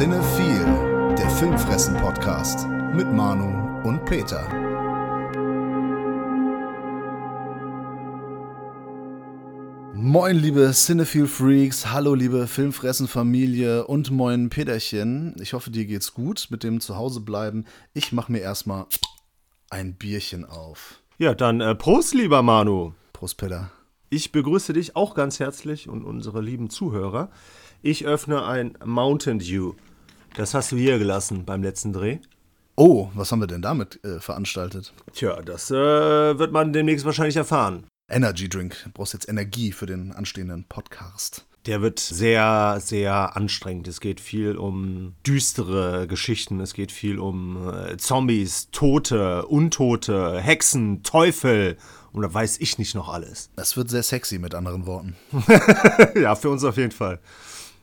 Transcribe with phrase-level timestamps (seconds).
[0.00, 4.48] Cinephile, der Filmfressen-Podcast mit Manu und Peter.
[9.94, 15.36] Moin, liebe Cinephile Freaks, hallo, liebe Filmfressen-Familie und moin, Peterchen.
[15.38, 17.66] Ich hoffe, dir geht's gut mit dem Zuhausebleiben.
[17.92, 18.86] Ich mache mir erstmal
[19.70, 21.00] ein Bierchen auf.
[21.18, 22.92] Ja, dann äh, Prost, lieber Manu.
[23.12, 23.70] Prost, Peter.
[24.10, 27.30] Ich begrüße dich auch ganz herzlich und unsere lieben Zuhörer.
[27.80, 29.74] Ich öffne ein Mountain Dew.
[30.34, 32.18] Das hast du hier gelassen beim letzten Dreh.
[32.76, 34.92] Oh, was haben wir denn damit äh, veranstaltet?
[35.12, 35.74] Tja, das äh,
[36.38, 37.84] wird man demnächst wahrscheinlich erfahren.
[38.10, 38.76] Energy Drink.
[38.84, 41.46] Du brauchst jetzt Energie für den anstehenden Podcast.
[41.66, 43.86] Der wird sehr, sehr anstrengend.
[43.86, 46.60] Es geht viel um düstere Geschichten.
[46.60, 51.76] Es geht viel um äh, Zombies, Tote, Untote, Hexen, Teufel.
[52.12, 53.50] Und da weiß ich nicht noch alles.
[53.56, 55.16] Es wird sehr sexy, mit anderen Worten.
[56.20, 57.20] ja, für uns auf jeden Fall.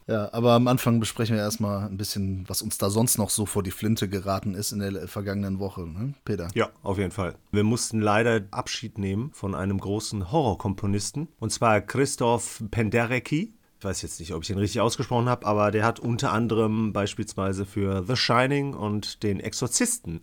[0.07, 3.45] Ja, aber am Anfang besprechen wir erstmal ein bisschen, was uns da sonst noch so
[3.45, 6.13] vor die Flinte geraten ist in der vergangenen Woche, ne?
[6.23, 6.47] Peter?
[6.55, 7.35] Ja, auf jeden Fall.
[7.51, 13.53] Wir mussten leider Abschied nehmen von einem großen Horrorkomponisten, und zwar Christoph Penderecki.
[13.79, 16.93] Ich weiß jetzt nicht, ob ich ihn richtig ausgesprochen habe, aber der hat unter anderem
[16.93, 20.21] beispielsweise für The Shining und den Exorzisten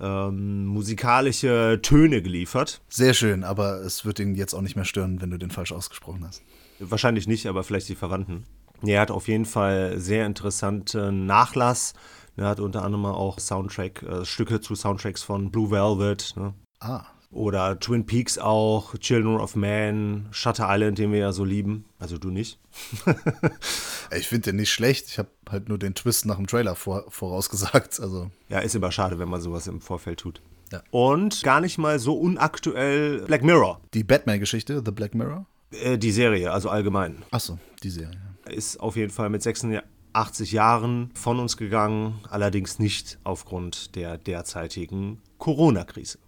[0.00, 2.80] ähm, musikalische Töne geliefert.
[2.88, 5.72] Sehr schön, aber es wird ihn jetzt auch nicht mehr stören, wenn du den falsch
[5.72, 6.42] ausgesprochen hast.
[6.78, 8.44] Wahrscheinlich nicht, aber vielleicht die Verwandten.
[8.82, 11.92] Er hat auf jeden Fall sehr interessanten Nachlass.
[12.36, 16.32] Er hat unter anderem auch Soundtrack, äh, Stücke zu Soundtracks von Blue Velvet.
[16.36, 16.54] Ne?
[16.80, 17.04] Ah.
[17.32, 21.84] Oder Twin Peaks auch, Children of Man, Shutter Island, den wir ja so lieben.
[22.00, 22.58] Also du nicht.
[24.10, 25.06] ich finde den nicht schlecht.
[25.06, 28.00] Ich habe halt nur den Twist nach dem Trailer vor, vorausgesagt.
[28.00, 28.30] Also.
[28.48, 30.42] Ja, ist immer schade, wenn man sowas im Vorfeld tut.
[30.72, 30.82] Ja.
[30.90, 33.80] Und gar nicht mal so unaktuell Black Mirror.
[33.94, 35.46] Die Batman-Geschichte, The Black Mirror?
[35.70, 37.22] Äh, die Serie, also allgemein.
[37.30, 38.20] Achso, die Serie.
[38.48, 45.20] Ist auf jeden Fall mit 86 Jahren von uns gegangen, allerdings nicht aufgrund der derzeitigen
[45.38, 46.18] Corona-Krise.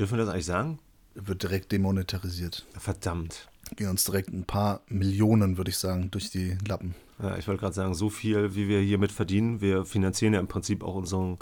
[0.00, 0.78] Dürfen wir das eigentlich sagen?
[1.14, 2.64] Wird direkt demonetarisiert.
[2.78, 3.48] Verdammt.
[3.76, 6.94] Gehen uns direkt ein paar Millionen, würde ich sagen, durch die Lappen.
[7.22, 9.60] Ja, ich wollte gerade sagen, so viel, wie wir hiermit verdienen.
[9.60, 11.36] Wir finanzieren ja im Prinzip auch unser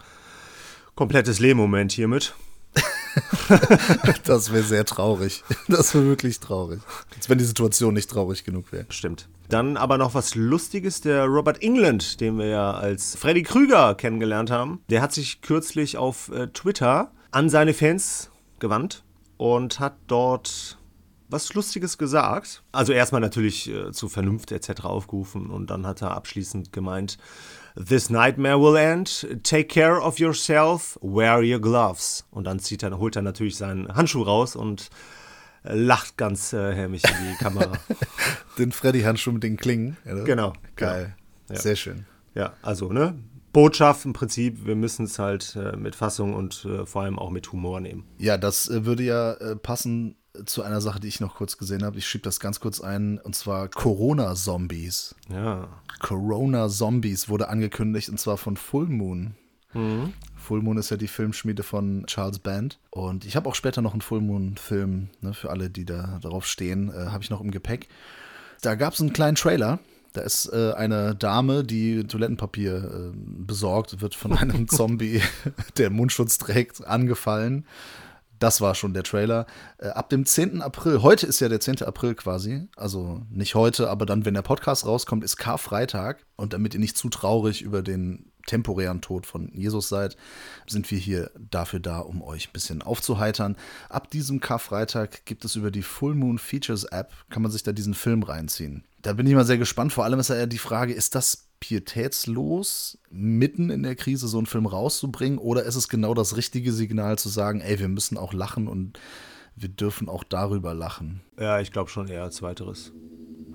[0.96, 2.34] komplettes Leben im Moment hiermit.
[4.24, 5.44] das wäre sehr traurig.
[5.68, 6.80] Das wäre wirklich traurig.
[7.14, 8.86] Als wenn die Situation nicht traurig genug wäre.
[8.88, 9.28] Stimmt.
[9.48, 11.00] Dann aber noch was Lustiges.
[11.00, 15.96] Der Robert England, den wir ja als Freddy Krüger kennengelernt haben, der hat sich kürzlich
[15.96, 19.04] auf äh, Twitter an seine Fans gewandt
[19.36, 20.78] und hat dort
[21.28, 22.62] was Lustiges gesagt.
[22.72, 24.84] Also erstmal natürlich äh, zu Vernunft etc.
[24.84, 27.18] aufgerufen und dann hat er abschließend gemeint,
[27.76, 29.26] This nightmare will end.
[29.44, 30.98] Take care of yourself.
[31.00, 32.24] Wear your gloves.
[32.32, 34.90] Und dann zieht er, holt er natürlich seinen Handschuh raus und
[35.62, 37.72] lacht ganz äh, hämisch in die Kamera.
[38.58, 39.96] den Freddy-Handschuh mit den Klingen.
[40.04, 40.24] Oder?
[40.24, 40.52] Genau.
[40.74, 41.14] Geil.
[41.46, 41.60] Genau.
[41.60, 42.06] Sehr schön.
[42.34, 43.14] Ja, also, ne?
[43.58, 47.30] Botschaft im Prinzip, wir müssen es halt äh, mit Fassung und äh, vor allem auch
[47.30, 48.04] mit Humor nehmen.
[48.16, 50.14] Ja, das äh, würde ja äh, passen
[50.46, 51.98] zu einer Sache, die ich noch kurz gesehen habe.
[51.98, 55.16] Ich schiebe das ganz kurz ein, und zwar Corona-Zombies.
[55.28, 55.66] Ja.
[55.98, 59.34] Corona-Zombies wurde angekündigt, und zwar von Full Moon.
[59.74, 60.12] Mhm.
[60.36, 62.78] Full Moon ist ja die Filmschmiede von Charles Band.
[62.90, 66.46] Und ich habe auch später noch einen Full Moon-Film, ne, für alle, die da darauf
[66.46, 67.88] stehen, äh, habe ich noch im Gepäck.
[68.62, 69.80] Da gab es einen kleinen Trailer.
[70.12, 75.20] Da ist äh, eine Dame, die Toilettenpapier äh, besorgt, wird von einem Zombie,
[75.76, 77.66] der Mundschutz trägt, angefallen.
[78.38, 79.46] Das war schon der Trailer.
[79.78, 80.62] Äh, ab dem 10.
[80.62, 81.82] April, heute ist ja der 10.
[81.82, 86.24] April quasi, also nicht heute, aber dann, wenn der Podcast rauskommt, ist Karfreitag.
[86.36, 90.16] Und damit ihr nicht zu traurig über den temporären Tod von Jesus seid,
[90.66, 93.56] sind wir hier dafür da, um euch ein bisschen aufzuheitern.
[93.88, 97.72] Ab diesem Karfreitag gibt es über die Full Moon Features App, kann man sich da
[97.72, 98.84] diesen Film reinziehen.
[99.02, 99.92] Da bin ich mal sehr gespannt.
[99.92, 104.46] Vor allem ist ja die Frage, ist das pietätslos, mitten in der Krise so einen
[104.46, 105.38] Film rauszubringen?
[105.38, 108.98] Oder ist es genau das richtige Signal zu sagen, ey, wir müssen auch lachen und
[109.56, 111.20] wir dürfen auch darüber lachen?
[111.38, 112.92] Ja, ich glaube schon eher als weiteres.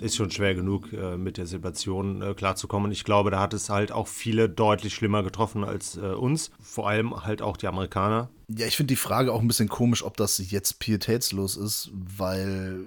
[0.02, 2.92] Ist schon schwer genug, äh, mit der Situation äh, klarzukommen.
[2.92, 6.52] Ich glaube, da hat es halt auch viele deutlich schlimmer getroffen als äh, uns.
[6.60, 8.30] Vor allem halt auch die Amerikaner.
[8.50, 12.86] Ja, ich finde die Frage auch ein bisschen komisch, ob das jetzt pietätslos ist, weil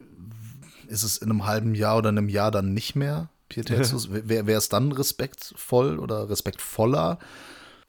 [0.89, 3.29] ist es in einem halben Jahr oder einem Jahr dann nicht mehr?
[3.49, 4.09] pietätslos?
[4.11, 7.19] Wäre es dann respektvoll oder respektvoller?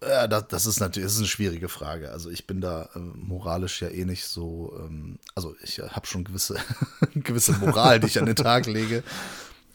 [0.01, 2.11] Ja, das, das, ist natürlich das ist eine schwierige Frage.
[2.11, 6.05] Also ich bin da äh, moralisch ja eh nicht so, ähm, also ich äh, habe
[6.05, 6.55] schon gewisse,
[7.15, 9.03] gewisse Moral, die ich an den Tag lege.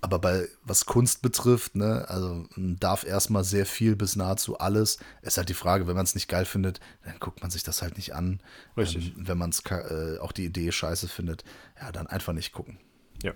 [0.00, 4.98] Aber bei was Kunst betrifft, ne, also darf erstmal sehr viel bis nahezu alles.
[5.22, 7.82] Ist halt die Frage, wenn man es nicht geil findet, dann guckt man sich das
[7.82, 8.40] halt nicht an.
[8.76, 9.16] Richtig.
[9.16, 11.44] Ähm, wenn man es äh, auch die Idee scheiße findet,
[11.80, 12.78] ja, dann einfach nicht gucken.
[13.22, 13.32] Ja.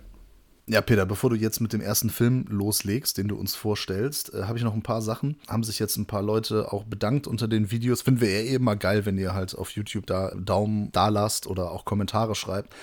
[0.69, 4.43] Ja, Peter, bevor du jetzt mit dem ersten Film loslegst, den du uns vorstellst, äh,
[4.43, 5.37] habe ich noch ein paar Sachen.
[5.47, 8.01] Haben sich jetzt ein paar Leute auch bedankt unter den Videos.
[8.01, 11.47] Finden wir ja eh immer geil, wenn ihr halt auf YouTube da Daumen da lasst
[11.47, 12.73] oder auch Kommentare schreibt.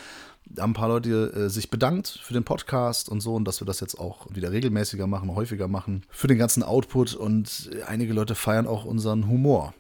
[0.59, 3.67] Haben ein paar Leute äh, sich bedankt für den Podcast und so und dass wir
[3.67, 8.35] das jetzt auch wieder regelmäßiger machen, häufiger machen, für den ganzen Output und einige Leute
[8.35, 9.75] feiern auch unseren Humor.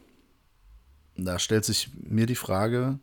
[1.16, 2.98] Da stellt sich mir die Frage,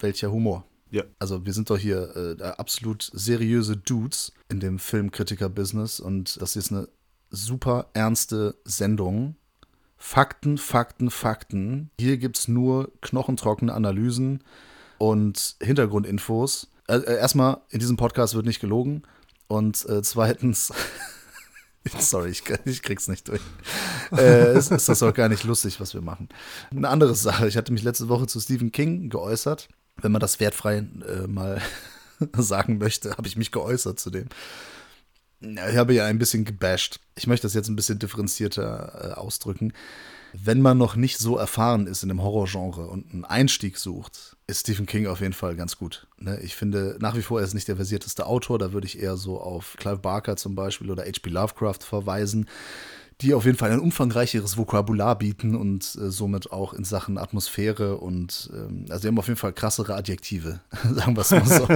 [0.00, 0.64] welcher Humor?
[0.90, 1.04] Ja.
[1.18, 6.72] Also wir sind doch hier äh, absolut seriöse Dudes in dem Filmkritiker-Business und das ist
[6.72, 6.88] eine
[7.30, 9.36] super ernste Sendung.
[9.96, 11.90] Fakten, Fakten, Fakten.
[12.00, 14.42] Hier gibt es nur knochentrockene Analysen
[14.98, 16.68] und Hintergrundinfos.
[16.88, 19.02] Äh, äh, erstmal, in diesem Podcast wird nicht gelogen.
[19.46, 20.72] Und äh, zweitens,
[21.98, 23.40] sorry, ich, ich, krieg's nicht durch.
[24.16, 26.28] äh, ist, ist das auch gar nicht lustig, was wir machen.
[26.70, 29.68] Eine andere Sache, ich hatte mich letzte Woche zu Stephen King geäußert.
[30.02, 31.60] Wenn man das wertfrei äh, mal
[32.36, 34.28] sagen möchte, habe ich mich geäußert zu dem.
[35.40, 37.00] Ich habe ja ein bisschen gebasht.
[37.16, 39.72] Ich möchte das jetzt ein bisschen differenzierter äh, ausdrücken.
[40.32, 44.60] Wenn man noch nicht so erfahren ist in dem Horrorgenre und einen Einstieg sucht, ist
[44.60, 46.06] Stephen King auf jeden Fall ganz gut.
[46.18, 46.38] Ne?
[46.40, 48.58] Ich finde nach wie vor, er ist nicht der versierteste Autor.
[48.58, 51.30] Da würde ich eher so auf Clive Barker zum Beispiel oder H.P.
[51.30, 52.48] Lovecraft verweisen,
[53.20, 57.96] die auf jeden Fall ein umfangreicheres Vokabular bieten und äh, somit auch in Sachen Atmosphäre
[57.98, 60.60] und ähm, also die haben auf jeden Fall krassere Adjektive,
[60.94, 61.68] sagen wir es mal so,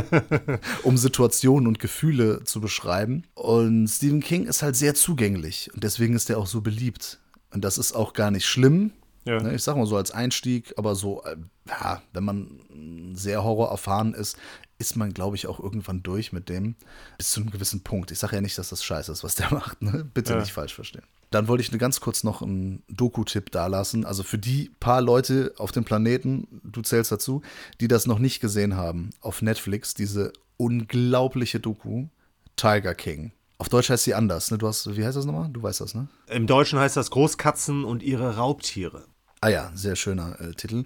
[0.83, 3.25] um Situationen und Gefühle zu beschreiben.
[3.35, 7.21] Und Stephen King ist halt sehr zugänglich und deswegen ist er auch so beliebt.
[7.51, 8.93] Und das ist auch gar nicht schlimm.
[9.27, 9.41] Ja.
[9.41, 11.37] Ne, ich sag mal so als Einstieg, aber so, äh,
[11.69, 14.37] ja, wenn man sehr Horror erfahren ist,
[14.79, 16.77] ist man, glaube ich, auch irgendwann durch mit dem.
[17.17, 18.11] Bis zu einem gewissen Punkt.
[18.11, 19.81] Ich sage ja nicht, dass das scheiße ist, was der macht.
[19.83, 20.05] Ne?
[20.13, 20.41] Bitte ja.
[20.41, 21.05] nicht falsch verstehen.
[21.35, 24.07] Dann wollte ich nur ganz kurz noch einen Doku-Tipp dalassen.
[24.07, 27.43] Also für die paar Leute auf dem Planeten, du zählst dazu,
[27.81, 32.07] die das noch nicht gesehen haben, auf Netflix, diese unglaubliche Doku
[32.55, 33.33] Tiger King.
[33.59, 34.59] Auf Deutsch heißt sie anders, ne?
[34.59, 35.49] Du hast, wie heißt das nochmal?
[35.53, 36.07] Du weißt das, ne?
[36.29, 39.05] Im Deutschen heißt das Großkatzen und ihre Raubtiere.
[39.41, 40.85] Ah ja, sehr schöner äh, Titel.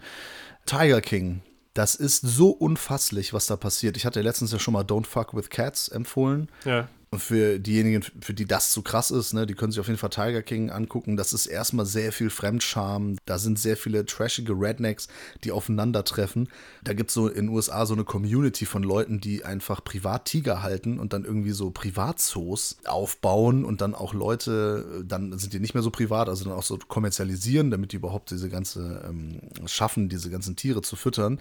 [0.64, 1.42] Tiger King.
[1.74, 3.98] Das ist so unfasslich, was da passiert.
[3.98, 6.48] Ich hatte letztens ja schon mal Don't Fuck with Cats empfohlen.
[6.64, 6.88] Ja.
[7.10, 9.98] Und für diejenigen, für die das zu krass ist, ne, die können sich auf jeden
[9.98, 11.16] Fall Tiger King angucken.
[11.16, 13.16] Das ist erstmal sehr viel Fremdscham.
[13.24, 15.08] Da sind sehr viele trashige Rednecks,
[15.42, 16.50] die aufeinandertreffen.
[16.84, 20.62] Da gibt es so in den USA so eine Community von Leuten, die einfach Privat-Tiger
[20.62, 25.72] halten und dann irgendwie so Privatzoos aufbauen und dann auch Leute, dann sind die nicht
[25.72, 30.10] mehr so privat, also dann auch so kommerzialisieren, damit die überhaupt diese ganze ähm, schaffen,
[30.10, 31.40] diese ganzen Tiere zu füttern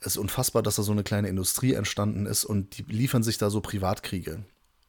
[0.00, 3.38] es ist unfassbar, dass da so eine kleine Industrie entstanden ist und die liefern sich
[3.38, 4.44] da so Privatkriege.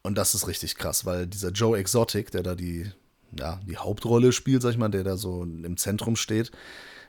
[0.06, 2.92] Und das ist richtig krass, weil dieser Joe Exotic, der da die,
[3.38, 6.52] ja, die Hauptrolle spielt, sag ich mal, der da so im Zentrum steht,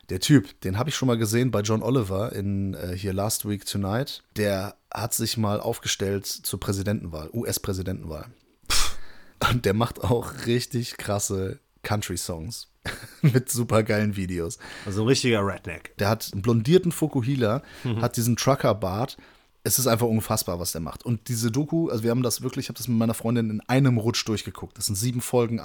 [0.09, 3.47] der Typ, den habe ich schon mal gesehen bei John Oliver in äh, hier Last
[3.47, 4.23] Week Tonight.
[4.37, 8.27] Der hat sich mal aufgestellt zur Präsidentenwahl, US-Präsidentenwahl.
[9.51, 12.69] Und der macht auch richtig krasse Country-Songs
[13.21, 14.59] mit super geilen Videos.
[14.87, 15.95] Also ein richtiger Redneck.
[15.99, 18.01] Der hat einen blondierten Fukuhila, mhm.
[18.01, 19.19] hat diesen Trucker-Bart
[19.67, 21.05] es ist einfach unfassbar, was der macht.
[21.05, 23.61] Und diese Doku, also wir haben das wirklich, ich habe das mit meiner Freundin in
[23.63, 24.79] einem Rutsch durchgeguckt.
[24.79, 25.61] Das sind sieben Folgen,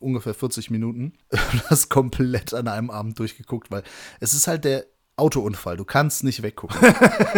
[0.00, 1.12] ungefähr 40 Minuten.
[1.70, 3.84] Das komplett an einem Abend durchgeguckt, weil
[4.18, 4.86] es ist halt der
[5.16, 5.76] Autounfall.
[5.76, 6.76] Du kannst nicht weggucken.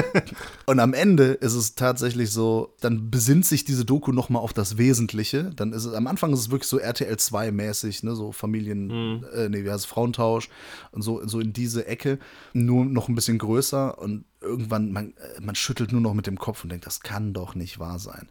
[0.67, 4.55] und am Ende ist es tatsächlich so, dann besinnt sich diese Doku noch mal auf
[4.55, 5.53] das Wesentliche.
[5.55, 8.87] Dann ist es, am Anfang ist es wirklich so RTL 2 mäßig, ne, so Familien,
[8.87, 9.27] mhm.
[9.35, 10.49] äh, nee, wie heißt es, Frauentausch
[10.93, 12.19] und so, so in diese Ecke.
[12.55, 16.39] Nur noch ein bisschen größer und irgendwann, man, äh, man schüttelt nur noch mit dem
[16.39, 18.29] Kopf und denkt, das kann doch nicht wahr sein.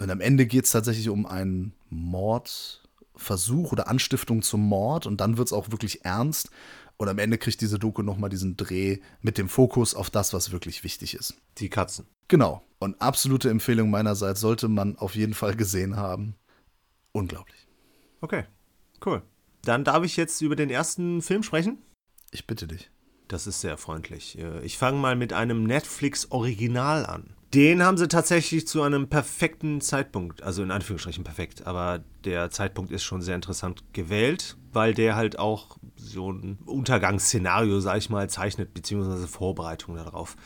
[0.00, 5.36] Und am Ende geht es tatsächlich um einen Mordversuch oder Anstiftung zum Mord und dann
[5.36, 6.50] wird es auch wirklich ernst.
[6.96, 10.50] Und am Ende kriegt diese Doku nochmal diesen Dreh mit dem Fokus auf das, was
[10.50, 11.34] wirklich wichtig ist.
[11.58, 12.06] Die Katzen.
[12.26, 12.62] Genau.
[12.80, 16.34] Und absolute Empfehlung meinerseits sollte man auf jeden Fall gesehen haben.
[17.12, 17.66] Unglaublich.
[18.20, 18.44] Okay,
[19.06, 19.22] cool.
[19.62, 21.78] Dann darf ich jetzt über den ersten Film sprechen?
[22.30, 22.90] Ich bitte dich.
[23.28, 24.38] Das ist sehr freundlich.
[24.38, 27.34] Äh, ich fange mal mit einem Netflix-Original an.
[27.54, 32.90] Den haben sie tatsächlich zu einem perfekten Zeitpunkt, also in Anführungsstrichen perfekt, aber der Zeitpunkt
[32.90, 38.28] ist schon sehr interessant gewählt, weil der halt auch so ein Untergangsszenario, sag ich mal,
[38.28, 40.36] zeichnet, beziehungsweise Vorbereitung darauf.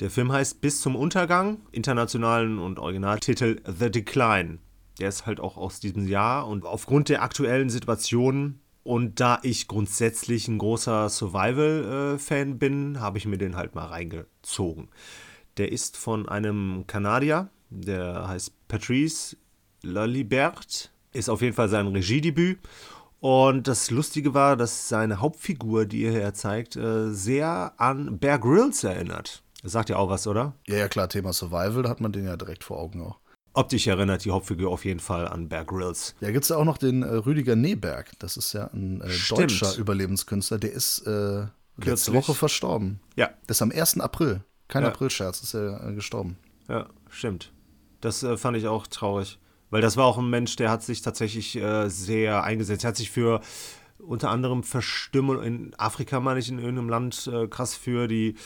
[0.00, 4.58] Der Film heißt Bis zum Untergang, internationalen und Originaltitel The Decline.
[4.98, 9.68] Der ist halt auch aus diesem Jahr und aufgrund der aktuellen Situation und da ich
[9.68, 14.88] grundsätzlich ein großer Survival-Fan bin, habe ich mir den halt mal reingezogen.
[15.58, 19.36] Der ist von einem Kanadier, der heißt Patrice
[19.82, 20.88] La Liberte.
[21.12, 22.60] Ist auf jeden Fall sein Regiedebüt.
[23.20, 28.38] Und das Lustige war, dass seine Hauptfigur, die er hier zeigt, äh, sehr an Bear
[28.38, 29.42] Grylls erinnert.
[29.62, 30.54] Das sagt ja auch was, oder?
[30.66, 33.18] Ja, ja, klar, Thema Survival, da hat man den ja direkt vor Augen auch.
[33.58, 36.14] Optisch erinnert die Hauptfigur auf jeden Fall an Bear Grylls.
[36.20, 38.12] Ja, gibt es ja auch noch den äh, Rüdiger Neberg.
[38.20, 40.58] Das ist ja ein äh, deutscher Überlebenskünstler.
[40.58, 41.46] Der ist äh,
[41.76, 43.00] letzte Woche verstorben.
[43.16, 43.30] Ja.
[43.48, 43.98] Das ist am 1.
[43.98, 44.44] April.
[44.68, 44.90] Kein ja.
[44.90, 46.38] Aprilscherz, ist er äh, gestorben.
[46.68, 47.50] Ja, stimmt.
[48.00, 49.40] Das äh, fand ich auch traurig.
[49.70, 52.84] Weil das war auch ein Mensch, der hat sich tatsächlich äh, sehr eingesetzt.
[52.84, 53.40] Er hat sich für
[53.98, 58.36] unter anderem Verstimmung in Afrika, meine ich, in irgendeinem Land krass für die,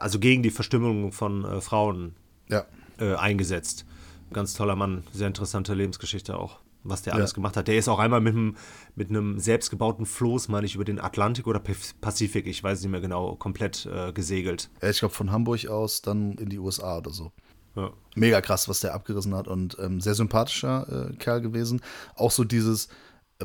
[0.00, 2.16] also gegen die Verstimmung von Frauen
[2.48, 2.66] ja.
[2.98, 3.86] eingesetzt.
[4.32, 7.34] Ganz toller Mann, sehr interessante Lebensgeschichte auch, was der alles ja.
[7.34, 7.68] gemacht hat.
[7.68, 8.56] Der ist auch einmal mit einem,
[8.94, 11.60] mit einem selbstgebauten Floß, meine ich, über den Atlantik oder
[12.00, 14.70] Pazifik, ich weiß nicht mehr genau, komplett äh, gesegelt.
[14.82, 17.32] Ja, ich glaube von Hamburg aus dann in die USA oder so.
[17.74, 17.90] Ja.
[18.14, 21.80] Mega krass, was der abgerissen hat und ähm, sehr sympathischer äh, Kerl gewesen.
[22.16, 22.88] Auch so dieses,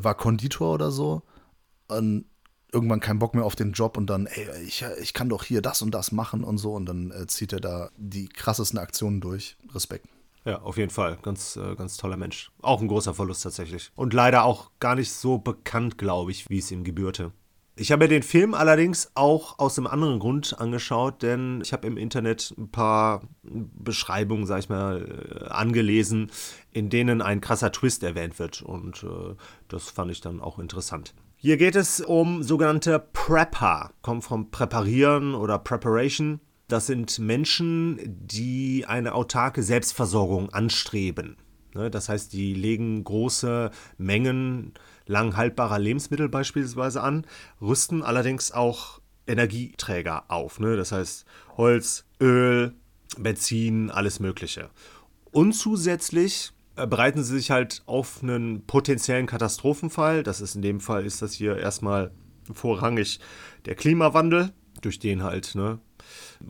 [0.04, 1.24] war Konditor oder so
[1.88, 2.26] und
[2.72, 5.62] irgendwann keinen Bock mehr auf den Job und dann, ey, ich, ich kann doch hier
[5.62, 9.22] das und das machen und so und dann äh, zieht er da die krassesten Aktionen
[9.22, 9.58] durch.
[9.74, 10.08] Respekt.
[10.48, 11.18] Ja, auf jeden Fall.
[11.24, 12.52] Ganz, äh, ganz toller Mensch.
[12.62, 13.92] Auch ein großer Verlust tatsächlich.
[13.96, 17.34] Und leider auch gar nicht so bekannt, glaube ich, wie es ihm gebührte.
[17.76, 21.86] Ich habe mir den Film allerdings auch aus einem anderen Grund angeschaut, denn ich habe
[21.86, 26.32] im Internet ein paar Beschreibungen, sag ich mal, äh, angelesen,
[26.72, 28.62] in denen ein krasser Twist erwähnt wird.
[28.62, 29.36] Und äh,
[29.68, 31.14] das fand ich dann auch interessant.
[31.36, 36.40] Hier geht es um sogenannte Prepper, kommt vom Präparieren oder Preparation.
[36.68, 41.38] Das sind Menschen, die eine autarke Selbstversorgung anstreben.
[41.74, 44.74] Ne, das heißt, die legen große Mengen
[45.06, 47.26] lang haltbarer Lebensmittel beispielsweise an,
[47.62, 50.60] rüsten allerdings auch Energieträger auf.
[50.60, 50.76] Ne?
[50.76, 52.74] Das heißt Holz, Öl,
[53.18, 54.70] Benzin, alles Mögliche.
[55.32, 60.24] Und zusätzlich äh, bereiten sie sich halt auf einen potenziellen Katastrophenfall.
[60.24, 62.12] Das ist in dem Fall ist das hier erstmal
[62.52, 63.20] vorrangig
[63.66, 65.80] der Klimawandel, durch den halt ne,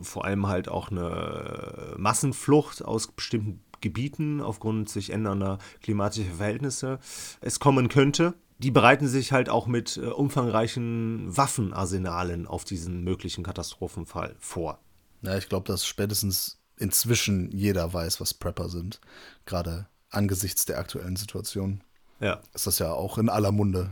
[0.00, 6.98] vor allem halt auch eine Massenflucht aus bestimmten Gebieten aufgrund sich ändernder klimatischer Verhältnisse
[7.40, 8.34] es kommen könnte.
[8.58, 14.80] Die bereiten sich halt auch mit äh, umfangreichen Waffenarsenalen auf diesen möglichen Katastrophenfall vor.
[15.22, 19.00] Ja, ich glaube, dass spätestens inzwischen jeder weiß, was Prepper sind.
[19.46, 21.82] Gerade angesichts der aktuellen Situation.
[22.20, 22.40] Ja.
[22.52, 23.90] Ist das ja auch in aller Munde.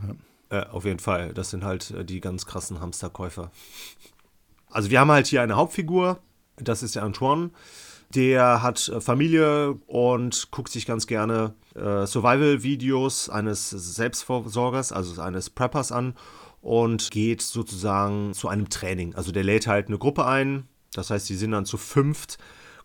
[0.51, 1.33] Ja, auf jeden Fall.
[1.33, 3.51] Das sind halt äh, die ganz krassen Hamsterkäufer.
[4.69, 6.19] Also wir haben halt hier eine Hauptfigur,
[6.57, 7.51] das ist der Antoine.
[8.13, 15.49] Der hat äh, Familie und guckt sich ganz gerne äh, Survival-Videos eines Selbstversorgers, also eines
[15.49, 16.15] Preppers an
[16.61, 19.13] und geht sozusagen zu einem Training.
[19.15, 22.37] Also der lädt halt eine Gruppe ein, das heißt, die sind dann zu fünft,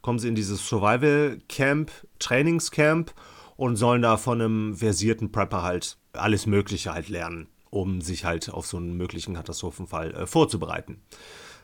[0.03, 3.15] kommen sie in dieses Survival-Camp, Trainingscamp
[3.57, 8.51] und sollen da von einem versierten Prepper halt alles Mögliche halt lernen, um sich halt
[8.51, 11.01] auf so einen möglichen Katastrophenfall äh, vorzubereiten.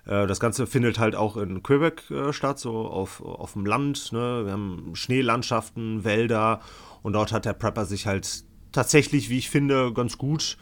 [0.09, 4.12] Äh, das Ganze findet halt auch in Quebec äh, statt, so auf, auf dem Land.
[4.12, 4.43] Ne?
[4.45, 6.61] Wir haben Schneelandschaften, Wälder
[7.03, 10.57] und dort hat der Prepper sich halt tatsächlich, wie ich finde, ganz gut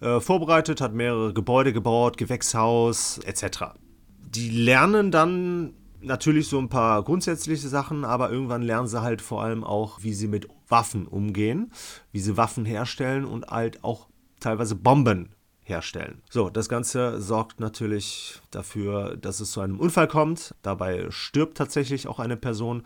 [0.00, 3.74] äh, vorbereitet, hat mehrere Gebäude gebaut, Gewächshaus etc.
[4.20, 9.42] Die lernen dann natürlich so ein paar grundsätzliche Sachen, aber irgendwann lernen sie halt vor
[9.42, 11.70] allem auch, wie sie mit Waffen umgehen,
[12.10, 14.08] wie sie Waffen herstellen und halt auch
[14.40, 16.22] teilweise Bomben herstellen.
[16.30, 20.54] So, das Ganze sorgt natürlich dafür, dass es zu einem Unfall kommt.
[20.62, 22.82] Dabei stirbt tatsächlich auch eine Person.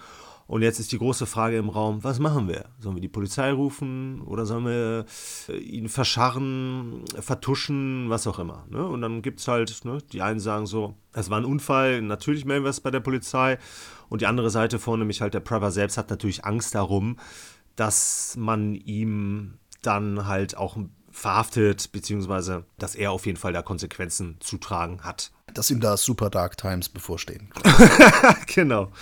[0.46, 2.66] Und jetzt ist die große Frage im Raum, was machen wir?
[2.78, 5.04] Sollen wir die Polizei rufen oder sollen wir
[5.48, 8.64] äh, ihn verscharren, vertuschen, was auch immer?
[8.70, 8.86] Ne?
[8.86, 12.44] Und dann gibt es halt, ne, die einen sagen so, es war ein Unfall, natürlich
[12.44, 13.58] melden wir es bei der Polizei.
[14.08, 17.16] Und die andere Seite vorne, nämlich halt der Prepper selbst, hat natürlich Angst darum,
[17.74, 20.76] dass man ihm dann halt auch
[21.16, 25.32] verhaftet, beziehungsweise dass er auf jeden Fall da Konsequenzen zu tragen hat.
[25.54, 27.50] Dass ihm da Super Dark Times bevorstehen.
[28.54, 28.92] genau.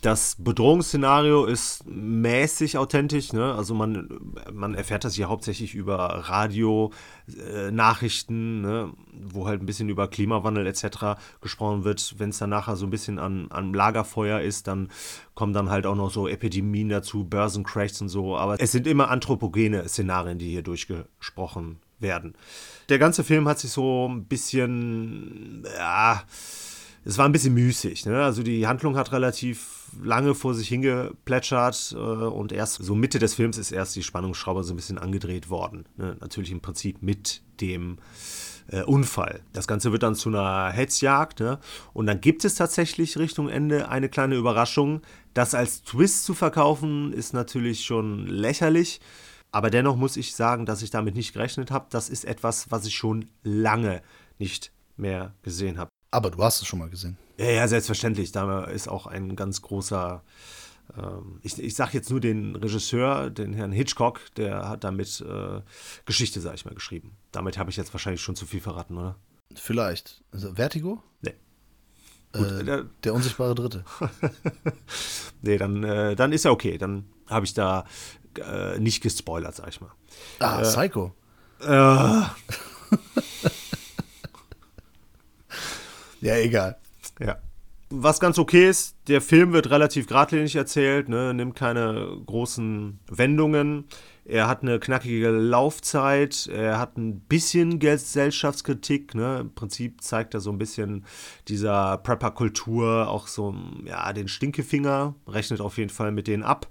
[0.00, 3.34] Das Bedrohungsszenario ist mäßig authentisch.
[3.34, 3.54] Ne?
[3.54, 4.08] Also man,
[4.50, 8.90] man erfährt das hier hauptsächlich über Radio-Nachrichten, äh, ne?
[9.12, 11.20] wo halt ein bisschen über Klimawandel etc.
[11.42, 12.14] gesprochen wird.
[12.18, 14.88] Wenn es dann nachher so ein bisschen an, an Lagerfeuer ist, dann
[15.34, 18.38] kommen dann halt auch noch so Epidemien dazu, Börsencrashs und so.
[18.38, 22.36] Aber es sind immer anthropogene Szenarien, die hier durchgesprochen werden.
[22.88, 26.22] Der ganze Film hat sich so ein bisschen, ja,
[27.04, 28.06] es war ein bisschen müßig.
[28.06, 28.22] Ne?
[28.22, 33.34] Also die Handlung hat relativ lange vor sich hingeplätschert äh, und erst so Mitte des
[33.34, 35.86] Films ist erst die Spannungsschraube so ein bisschen angedreht worden.
[35.96, 36.16] Ne?
[36.20, 37.98] Natürlich im Prinzip mit dem
[38.68, 39.40] äh, Unfall.
[39.52, 41.40] Das Ganze wird dann zu einer Hetzjagd.
[41.40, 41.58] Ne?
[41.92, 45.02] Und dann gibt es tatsächlich Richtung Ende eine kleine Überraschung.
[45.34, 49.00] Das als Twist zu verkaufen, ist natürlich schon lächerlich.
[49.52, 51.86] Aber dennoch muss ich sagen, dass ich damit nicht gerechnet habe.
[51.90, 54.02] Das ist etwas, was ich schon lange
[54.38, 55.90] nicht mehr gesehen habe.
[56.12, 57.16] Aber du hast es schon mal gesehen.
[57.40, 58.32] Ja, ja, selbstverständlich.
[58.32, 60.22] Da ist auch ein ganz großer
[60.98, 65.60] ähm, ich, ich sage jetzt nur den Regisseur, den Herrn Hitchcock, der hat damit äh,
[66.04, 67.16] Geschichte, sag ich mal, geschrieben.
[67.32, 69.16] Damit habe ich jetzt wahrscheinlich schon zu viel verraten, oder?
[69.54, 70.22] Vielleicht.
[70.32, 71.02] Also Vertigo?
[71.22, 71.34] Nee.
[72.32, 73.84] Gut, äh, der, der, unsichtbare Dritte.
[75.42, 76.78] nee, dann, äh, dann ist ja okay.
[76.78, 77.84] Dann habe ich da
[78.38, 79.92] äh, nicht gespoilert, sag ich mal.
[80.38, 81.14] Ah, äh, Psycho.
[81.60, 81.66] Äh.
[86.20, 86.78] ja, egal.
[87.20, 87.36] Ja
[87.90, 93.84] was ganz okay ist, der Film wird relativ geradlinig erzählt, ne, nimmt keine großen Wendungen.
[94.24, 99.16] Er hat eine knackige Laufzeit, er hat ein bisschen Gesellschaftskritik.
[99.16, 99.38] Ne?
[99.40, 101.04] Im Prinzip zeigt er so ein bisschen
[101.48, 106.68] dieser Prepper-Kultur auch so ja, den Stinkefinger, rechnet auf jeden Fall mit denen ab.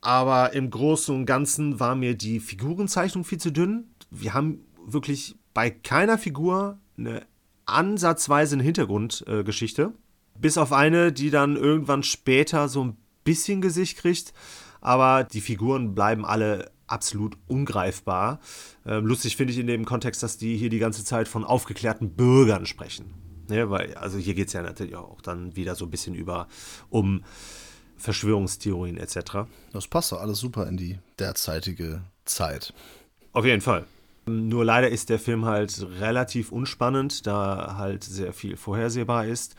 [0.00, 3.90] Aber im Großen und Ganzen war mir die Figurenzeichnung viel zu dünn.
[4.10, 7.22] Wir haben wirklich bei keiner Figur eine
[7.66, 9.92] ansatzweise eine Hintergrundgeschichte.
[10.38, 14.32] Bis auf eine, die dann irgendwann später so ein bisschen Gesicht kriegt.
[14.80, 18.40] Aber die Figuren bleiben alle absolut ungreifbar.
[18.84, 22.10] Ähm, lustig finde ich in dem Kontext, dass die hier die ganze Zeit von aufgeklärten
[22.10, 23.14] Bürgern sprechen.
[23.48, 26.48] Ja, weil, also hier geht es ja natürlich auch dann wieder so ein bisschen über
[26.90, 27.22] um
[27.96, 29.46] Verschwörungstheorien etc.
[29.72, 32.74] Das passt doch alles super in die derzeitige Zeit.
[33.32, 33.86] Auf jeden Fall.
[34.26, 39.56] Nur leider ist der Film halt relativ unspannend, da halt sehr viel vorhersehbar ist.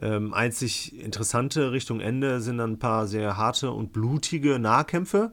[0.00, 5.32] Ähm, einzig interessante Richtung Ende sind dann ein paar sehr harte und blutige Nahkämpfe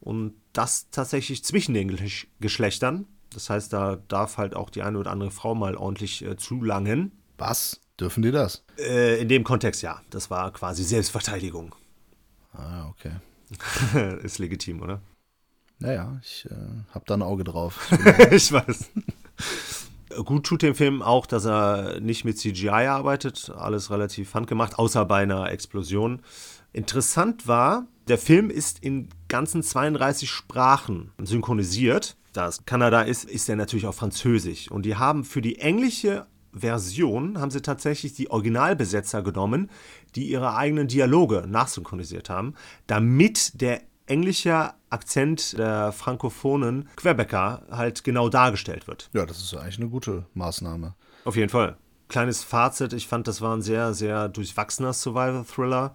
[0.00, 1.98] und das tatsächlich zwischen den
[2.38, 3.06] Geschlechtern.
[3.30, 7.10] Das heißt, da darf halt auch die eine oder andere Frau mal ordentlich äh, zulangen.
[7.36, 7.80] Was?
[7.98, 8.64] Dürfen die das?
[8.78, 10.00] Äh, in dem Kontext ja.
[10.10, 11.74] Das war quasi Selbstverteidigung.
[12.52, 13.16] Ah, okay.
[14.22, 15.00] Ist legitim, oder?
[15.84, 16.54] Naja, ich äh,
[16.94, 17.92] habe da ein Auge drauf.
[18.30, 18.90] ich weiß.
[20.24, 25.04] Gut tut dem Film auch, dass er nicht mit CGI arbeitet, alles relativ handgemacht, außer
[25.04, 26.22] bei einer Explosion.
[26.72, 32.16] Interessant war, der Film ist in ganzen 32 Sprachen synchronisiert.
[32.32, 34.70] Da es Kanada ist, ist er natürlich auch französisch.
[34.70, 39.68] Und die haben für die englische Version, haben sie tatsächlich die Originalbesetzer genommen,
[40.14, 42.54] die ihre eigenen Dialoge nachsynchronisiert haben,
[42.86, 49.10] damit der englischer Akzent der frankophonen Quebecer halt genau dargestellt wird.
[49.12, 50.94] Ja, das ist eigentlich eine gute Maßnahme.
[51.24, 51.76] Auf jeden Fall.
[52.08, 55.94] Kleines Fazit, ich fand, das war ein sehr, sehr durchwachsener Survival-Thriller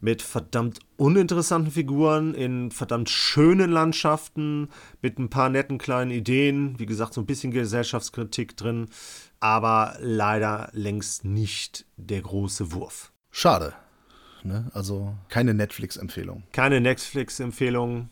[0.00, 4.68] mit verdammt uninteressanten Figuren in verdammt schönen Landschaften,
[5.00, 8.88] mit ein paar netten kleinen Ideen, wie gesagt, so ein bisschen Gesellschaftskritik drin,
[9.40, 13.12] aber leider längst nicht der große Wurf.
[13.30, 13.72] Schade.
[14.42, 14.70] Ne?
[14.74, 16.42] Also keine Netflix-Empfehlung.
[16.52, 18.10] Keine Netflix-Empfehlung,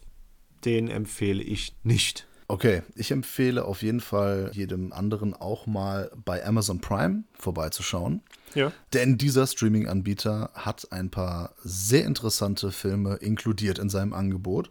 [0.64, 2.26] den empfehle ich nicht.
[2.48, 8.22] Okay, ich empfehle auf jeden Fall jedem anderen auch mal bei Amazon Prime vorbeizuschauen.
[8.54, 8.72] Ja.
[8.92, 14.70] Denn dieser Streaming-Anbieter hat ein paar sehr interessante Filme inkludiert in seinem Angebot.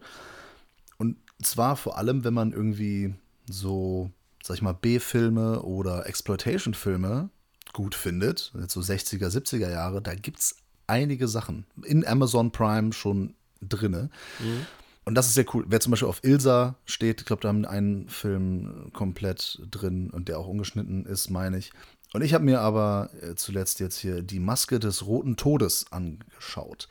[0.98, 3.16] Und zwar vor allem, wenn man irgendwie
[3.50, 4.12] so,
[4.44, 7.30] sag ich mal, B-Filme oder Exploitation-Filme
[7.74, 13.34] gut findet, so 60er, 70er Jahre, da gibt es einige Sachen in Amazon Prime schon
[13.62, 14.12] drinne.
[14.40, 14.68] Mhm.
[15.04, 15.66] Und das ist sehr cool.
[15.68, 20.28] Wer zum Beispiel auf Ilsa steht, ich glaube, da haben einen Film komplett drin und
[20.28, 21.72] der auch ungeschnitten ist, meine ich.
[22.14, 26.90] Und ich habe mir aber äh, zuletzt jetzt hier die Maske des Roten Todes angeschaut.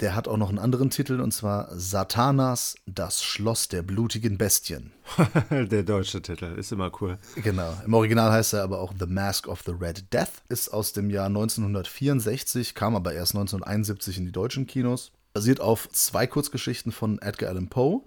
[0.00, 4.92] Der hat auch noch einen anderen Titel und zwar Satanas, das Schloss der blutigen Bestien.
[5.50, 7.18] der deutsche Titel ist immer cool.
[7.36, 7.76] Genau.
[7.84, 10.42] Im Original heißt er aber auch The Mask of the Red Death.
[10.48, 15.12] Ist aus dem Jahr 1964, kam aber erst 1971 in die deutschen Kinos.
[15.32, 18.02] Basiert auf zwei Kurzgeschichten von Edgar Allan Poe.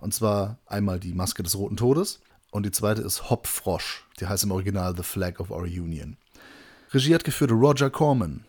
[0.00, 4.06] Und zwar einmal die Maske des Roten Todes und die zweite ist Hop Frosch.
[4.20, 6.16] Die heißt im Original The Flag of Our Union.
[6.92, 8.44] Regie hat geführt Roger Corman.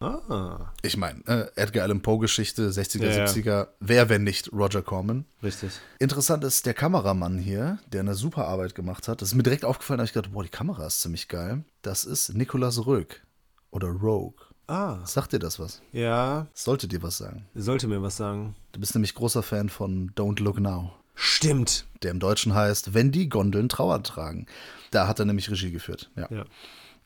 [0.00, 0.72] Ah.
[0.82, 3.68] Ich meine, äh, Edgar Allan Poe-Geschichte, 60er, ja, 70er.
[3.80, 5.24] Wer, wenn nicht Roger Corman?
[5.42, 5.72] Richtig.
[5.98, 9.22] Interessant ist der Kameramann hier, der eine super Arbeit gemacht hat.
[9.22, 11.64] Das ist mir direkt aufgefallen, da habe ich gedacht, boah, die Kamera ist ziemlich geil.
[11.82, 13.24] Das ist Nicolas Röck
[13.70, 14.36] oder Rogue.
[14.68, 14.98] Ah.
[15.04, 15.80] Sagt dir das was?
[15.92, 16.46] Ja.
[16.52, 17.46] Sollte dir was sagen.
[17.54, 18.54] Sollte mir was sagen.
[18.72, 20.92] Du bist nämlich großer Fan von Don't Look Now.
[21.14, 21.86] Stimmt.
[22.02, 24.46] Der im Deutschen heißt, wenn die Gondeln Trauer tragen.
[24.90, 26.10] Da hat er nämlich Regie geführt.
[26.16, 26.28] Ja.
[26.30, 26.44] ja.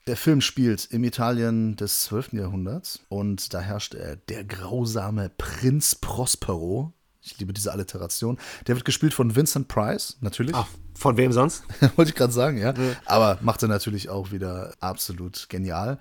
[0.08, 2.32] Der Film spielt im Italien des 12.
[2.32, 6.92] Jahrhunderts und da herrscht er der grausame Prinz Prospero.
[7.22, 8.38] Ich liebe diese Alliteration.
[8.66, 10.56] Der wird gespielt von Vincent Price, natürlich.
[10.56, 11.62] Ach, von wem sonst?
[11.96, 12.74] Wollte ich gerade sagen, ja.
[12.74, 12.96] ja.
[13.04, 15.98] Aber macht er natürlich auch wieder absolut genial.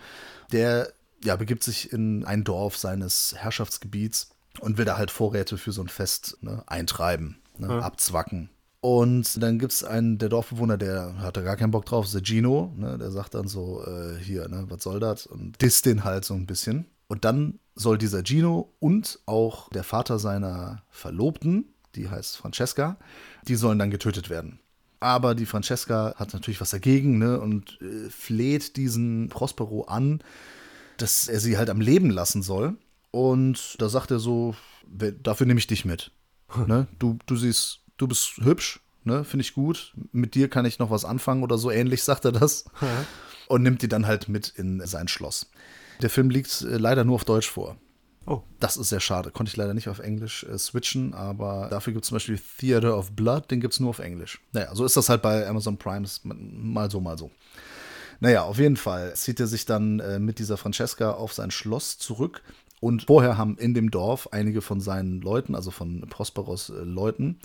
[0.51, 0.91] Der
[1.23, 4.29] ja, begibt sich in ein Dorf seines Herrschaftsgebiets
[4.59, 7.79] und will da halt Vorräte für so ein Fest ne, eintreiben, ne, ja.
[7.79, 8.49] abzwacken.
[8.81, 12.23] Und dann gibt es einen, der Dorfbewohner, der hat da gar keinen Bock drauf, der
[12.23, 15.27] Gino, ne, der sagt dann so, äh, hier, ne, was soll das?
[15.27, 16.87] Und disst den halt so ein bisschen.
[17.07, 22.97] Und dann soll dieser Gino und auch der Vater seiner Verlobten, die heißt Francesca,
[23.47, 24.59] die sollen dann getötet werden.
[24.99, 30.21] Aber die Francesca hat natürlich was dagegen ne, und äh, fleht diesen Prospero an,
[31.01, 32.77] dass er sie halt am Leben lassen soll.
[33.11, 34.55] Und da sagt er so,
[35.23, 36.11] dafür nehme ich dich mit.
[36.67, 36.87] Ne?
[36.99, 39.23] Du, du siehst, du bist hübsch, ne?
[39.23, 39.93] finde ich gut.
[40.11, 42.65] Mit dir kann ich noch was anfangen oder so ähnlich, sagt er das.
[43.47, 45.49] Und nimmt die dann halt mit in sein Schloss.
[46.01, 47.77] Der Film liegt äh, leider nur auf Deutsch vor.
[48.25, 48.41] Oh.
[48.59, 49.31] Das ist sehr schade.
[49.31, 52.97] Konnte ich leider nicht auf Englisch äh, switchen, aber dafür gibt es zum Beispiel Theater
[52.97, 54.39] of Blood, den gibt es nur auf Englisch.
[54.53, 57.31] Naja, so ist das halt bei Amazon Prime, mal so, mal so.
[58.21, 61.97] Naja, auf jeden Fall zieht er sich dann äh, mit dieser Francesca auf sein Schloss
[61.97, 62.43] zurück.
[62.79, 67.39] Und vorher haben in dem Dorf einige von seinen Leuten, also von Prosperos äh, Leuten,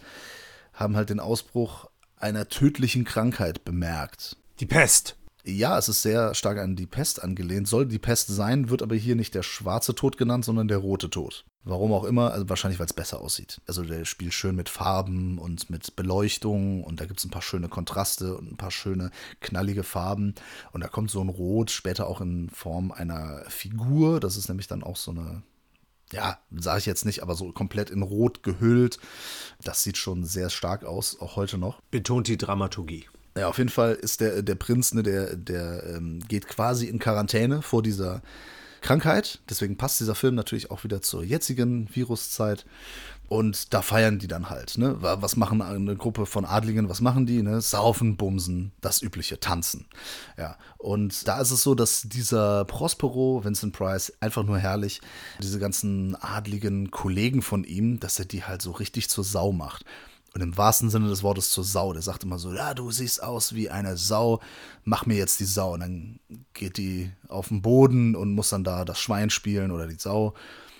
[0.74, 1.86] haben halt den Ausbruch
[2.18, 4.36] einer tödlichen Krankheit bemerkt.
[4.60, 5.16] Die Pest.
[5.44, 7.68] Ja, es ist sehr stark an die Pest angelehnt.
[7.68, 11.08] Soll die Pest sein, wird aber hier nicht der schwarze Tod genannt, sondern der rote
[11.08, 11.46] Tod.
[11.68, 13.60] Warum auch immer, also wahrscheinlich, weil es besser aussieht.
[13.66, 17.42] Also der spielt schön mit Farben und mit Beleuchtung und da gibt es ein paar
[17.42, 20.36] schöne Kontraste und ein paar schöne knallige Farben.
[20.70, 24.20] Und da kommt so ein Rot später auch in Form einer Figur.
[24.20, 25.42] Das ist nämlich dann auch so eine,
[26.12, 29.00] ja, sage ich jetzt nicht, aber so komplett in Rot gehüllt.
[29.64, 31.80] Das sieht schon sehr stark aus, auch heute noch.
[31.90, 33.06] Betont die Dramaturgie.
[33.36, 37.00] Ja, auf jeden Fall ist der, der Prinz, ne, der, der ähm, geht quasi in
[37.00, 38.22] Quarantäne vor dieser
[38.80, 39.40] Krankheit.
[39.48, 42.64] Deswegen passt dieser Film natürlich auch wieder zur jetzigen Viruszeit.
[43.28, 44.78] Und da feiern die dann halt.
[44.78, 44.96] Ne?
[45.00, 46.88] Was machen eine Gruppe von Adligen?
[46.88, 47.42] Was machen die?
[47.42, 47.60] Ne?
[47.60, 49.86] Saufen, bumsen, das übliche, tanzen.
[50.38, 50.56] Ja.
[50.78, 55.00] Und da ist es so, dass dieser Prospero, Vincent Price, einfach nur herrlich,
[55.42, 59.84] diese ganzen adligen Kollegen von ihm, dass er die halt so richtig zur Sau macht.
[60.36, 61.94] Und im wahrsten Sinne des Wortes zur Sau.
[61.94, 64.40] Der sagt immer so, ja, du siehst aus wie eine Sau,
[64.84, 65.72] mach mir jetzt die Sau.
[65.72, 66.20] Und dann
[66.52, 70.34] geht die auf den Boden und muss dann da das Schwein spielen oder die Sau.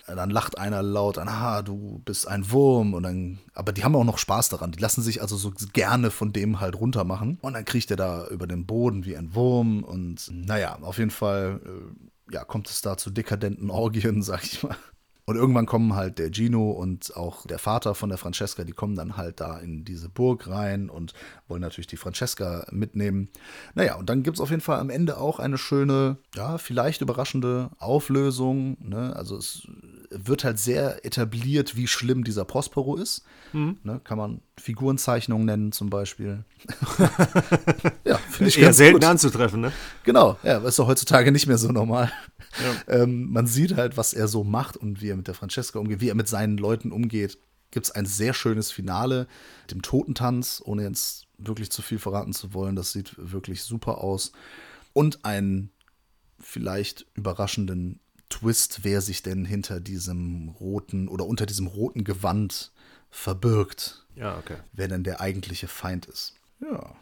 [0.05, 2.93] Dann lacht einer laut, aha, du bist ein Wurm.
[2.93, 4.73] Und dann, aber die haben auch noch Spaß daran.
[4.73, 7.39] Die lassen sich also so gerne von dem halt runtermachen.
[7.41, 9.83] Und dann kriecht er da über den Boden wie ein Wurm.
[9.83, 14.61] Und naja, auf jeden Fall äh, ja, kommt es da zu dekadenten Orgien, sag ich
[14.61, 14.77] mal.
[15.29, 18.95] Und irgendwann kommen halt der Gino und auch der Vater von der Francesca, die kommen
[18.95, 21.13] dann halt da in diese Burg rein und
[21.49, 23.27] wollen natürlich die Francesca mitnehmen.
[23.75, 27.01] Naja, und dann gibt es auf jeden Fall am Ende auch eine schöne, ja, vielleicht
[27.01, 28.77] überraschende Auflösung.
[28.79, 29.13] Ne?
[29.17, 29.67] Also es
[30.09, 33.23] wird halt sehr etabliert, wie schlimm dieser Prospero ist.
[33.53, 33.77] Mhm.
[33.83, 34.01] Ne?
[34.03, 36.43] Kann man Figurenzeichnungen nennen zum Beispiel.
[38.03, 39.05] ja, finde ich Eher ganz selten gut.
[39.05, 39.71] anzutreffen, ne?
[40.03, 42.11] Genau, ja, ist doch heutzutage nicht mehr so normal.
[42.87, 43.01] Ja.
[43.01, 46.01] Ähm, man sieht halt, was er so macht und wie er mit der Francesca umgeht,
[46.01, 47.37] wie er mit seinen Leuten umgeht.
[47.71, 49.27] Gibt es ein sehr schönes Finale,
[49.71, 52.75] dem Totentanz, ohne jetzt wirklich zu viel verraten zu wollen.
[52.75, 54.31] Das sieht wirklich super aus.
[54.93, 55.71] Und einen
[56.39, 62.71] vielleicht überraschenden Twist, wer sich denn hinter diesem roten oder unter diesem roten Gewand
[63.09, 64.05] verbirgt.
[64.15, 64.57] Ja, okay.
[64.73, 66.33] Wer denn der eigentliche Feind ist.
[66.61, 66.95] Ja.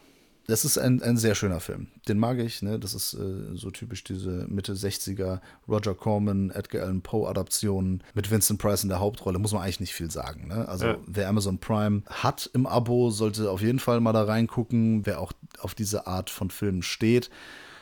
[0.48, 1.88] Das ist ein, ein sehr schöner Film.
[2.06, 2.62] Den mag ich.
[2.62, 2.78] Ne?
[2.78, 8.30] Das ist äh, so typisch diese Mitte 60er Roger Corman, Edgar Allan Poe Adaptionen mit
[8.30, 9.40] Vincent Price in der Hauptrolle.
[9.40, 10.46] Muss man eigentlich nicht viel sagen.
[10.46, 10.68] Ne?
[10.68, 10.98] Also ja.
[11.06, 15.04] wer Amazon Prime hat im Abo, sollte auf jeden Fall mal da reingucken.
[15.04, 17.28] Wer auch auf diese Art von Filmen steht.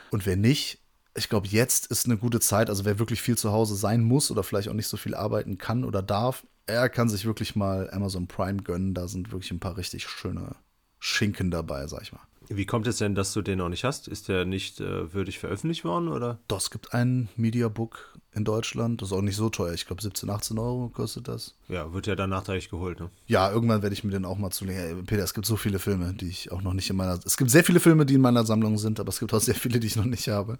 [0.09, 0.79] Und wer nicht,
[1.17, 2.69] ich glaube, jetzt ist eine gute Zeit.
[2.69, 5.57] Also wer wirklich viel zu Hause sein muss oder vielleicht auch nicht so viel arbeiten
[5.57, 8.93] kann oder darf, er kann sich wirklich mal Amazon Prime gönnen.
[8.93, 10.55] Da sind wirklich ein paar richtig schöne
[10.99, 12.21] Schinken dabei, sag ich mal.
[12.49, 14.07] Wie kommt es denn, dass du den noch nicht hast?
[14.07, 16.39] Ist der nicht äh, würdig veröffentlicht worden, oder?
[16.47, 19.01] Doch, es gibt ein Mediabook in Deutschland.
[19.01, 19.73] Das ist auch nicht so teuer.
[19.73, 21.55] Ich glaube, 17, 18 Euro kostet das.
[21.69, 23.09] Ja, wird ja dann nachträglich geholt, ne?
[23.27, 25.05] Ja, irgendwann werde ich mir den auch mal zulegen.
[25.05, 27.19] Peter, es gibt so viele Filme, die ich auch noch nicht in meiner.
[27.25, 29.55] Es gibt sehr viele Filme, die in meiner Sammlung sind, aber es gibt auch sehr
[29.55, 30.59] viele, die ich noch nicht habe.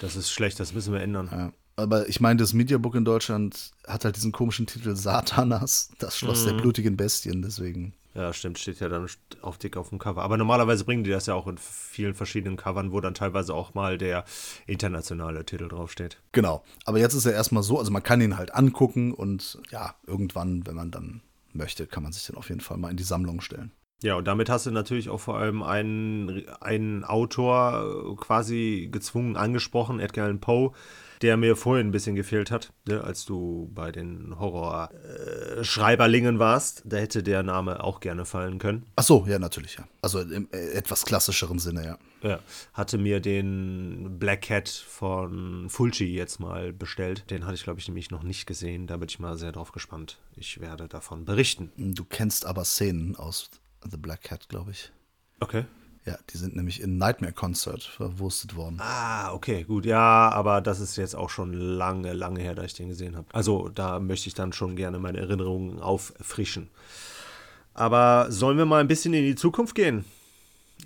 [0.00, 1.28] Das ist schlecht, das müssen wir ändern.
[1.30, 1.52] Ja.
[1.76, 6.44] Aber ich meine, das Mediabook in Deutschland hat halt diesen komischen Titel Satanas, das Schloss
[6.44, 6.48] mhm.
[6.48, 7.94] der blutigen Bestien, deswegen.
[8.14, 9.06] Ja, stimmt, steht ja dann
[9.40, 10.22] auf dick auf dem Cover.
[10.22, 13.74] Aber normalerweise bringen die das ja auch in vielen verschiedenen Covern, wo dann teilweise auch
[13.74, 14.24] mal der
[14.66, 16.20] internationale Titel draufsteht.
[16.32, 16.64] Genau.
[16.86, 20.66] Aber jetzt ist er erstmal so, also man kann ihn halt angucken und ja, irgendwann,
[20.66, 21.20] wenn man dann
[21.52, 23.72] möchte, kann man sich den auf jeden Fall mal in die Sammlung stellen.
[24.02, 30.00] Ja, und damit hast du natürlich auch vor allem einen, einen Autor quasi gezwungen angesprochen,
[30.00, 30.72] Edgar Allan Poe,
[31.22, 36.82] der mir vorhin ein bisschen gefehlt hat, ne, als du bei den Horror-Schreiberlingen äh, warst.
[36.86, 38.86] Da hätte der Name auch gerne fallen können.
[38.96, 39.84] Ach so, ja, natürlich, ja.
[40.02, 41.98] Also im äh, etwas klassischeren Sinne, ja.
[42.22, 42.40] Ja,
[42.74, 47.30] hatte mir den Black Cat von Fulci jetzt mal bestellt.
[47.30, 48.86] Den hatte ich, glaube ich, nämlich noch nicht gesehen.
[48.86, 50.18] Da bin ich mal sehr drauf gespannt.
[50.36, 51.70] Ich werde davon berichten.
[51.76, 53.50] Du kennst aber Szenen aus
[53.90, 54.92] The Black Cat, glaube ich.
[55.40, 55.64] Okay.
[56.06, 58.78] Ja, die sind nämlich in Nightmare Concert verwurstet worden.
[58.80, 59.84] Ah, okay, gut.
[59.84, 63.26] Ja, aber das ist jetzt auch schon lange, lange her, dass ich den gesehen habe.
[63.32, 66.70] Also da möchte ich dann schon gerne meine Erinnerungen auffrischen.
[67.74, 70.04] Aber sollen wir mal ein bisschen in die Zukunft gehen?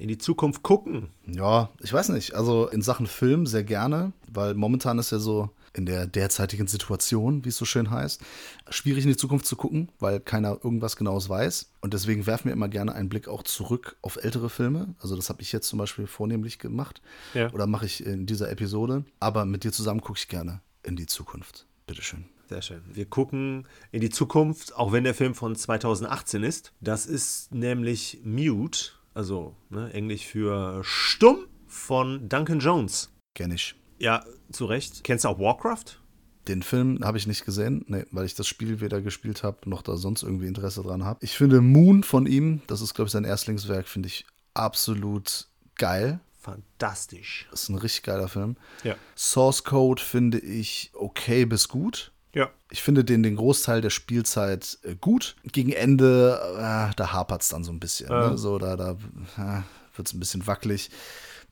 [0.00, 1.08] In die Zukunft gucken?
[1.26, 2.34] Ja, ich weiß nicht.
[2.34, 7.44] Also in Sachen Film sehr gerne, weil momentan ist ja so in der derzeitigen Situation,
[7.44, 8.22] wie es so schön heißt,
[8.70, 11.72] schwierig in die Zukunft zu gucken, weil keiner irgendwas Genaues weiß.
[11.80, 14.94] Und deswegen werfen wir immer gerne einen Blick auch zurück auf ältere Filme.
[15.00, 17.02] Also das habe ich jetzt zum Beispiel vornehmlich gemacht.
[17.34, 17.52] Ja.
[17.52, 19.04] Oder mache ich in dieser Episode.
[19.20, 21.66] Aber mit dir zusammen gucke ich gerne in die Zukunft.
[21.86, 22.24] Bitteschön.
[22.48, 22.82] Sehr schön.
[22.92, 26.72] Wir gucken in die Zukunft, auch wenn der Film von 2018 ist.
[26.80, 33.10] Das ist nämlich Mute, also ne, Englisch für Stumm von Duncan Jones.
[33.34, 33.74] Kenn ich.
[33.98, 35.04] Ja, zu Recht.
[35.04, 36.00] Kennst du auch Warcraft?
[36.48, 39.80] Den Film habe ich nicht gesehen, nee, weil ich das Spiel weder gespielt habe, noch
[39.80, 41.20] da sonst irgendwie Interesse dran habe.
[41.22, 46.20] Ich finde Moon von ihm, das ist, glaube ich, sein Erstlingswerk, finde ich absolut geil.
[46.38, 47.46] Fantastisch.
[47.50, 48.56] Das ist ein richtig geiler Film.
[48.82, 48.96] Ja.
[49.16, 52.12] Source Code finde ich okay bis gut.
[52.34, 52.50] Ja.
[52.70, 55.36] Ich finde den, den Großteil der Spielzeit äh, gut.
[55.44, 58.10] Gegen Ende, äh, da hapert es dann so ein bisschen.
[58.10, 58.30] Äh.
[58.30, 58.38] Ne?
[58.38, 59.62] So, da, da äh,
[59.96, 60.90] wird es ein bisschen wackelig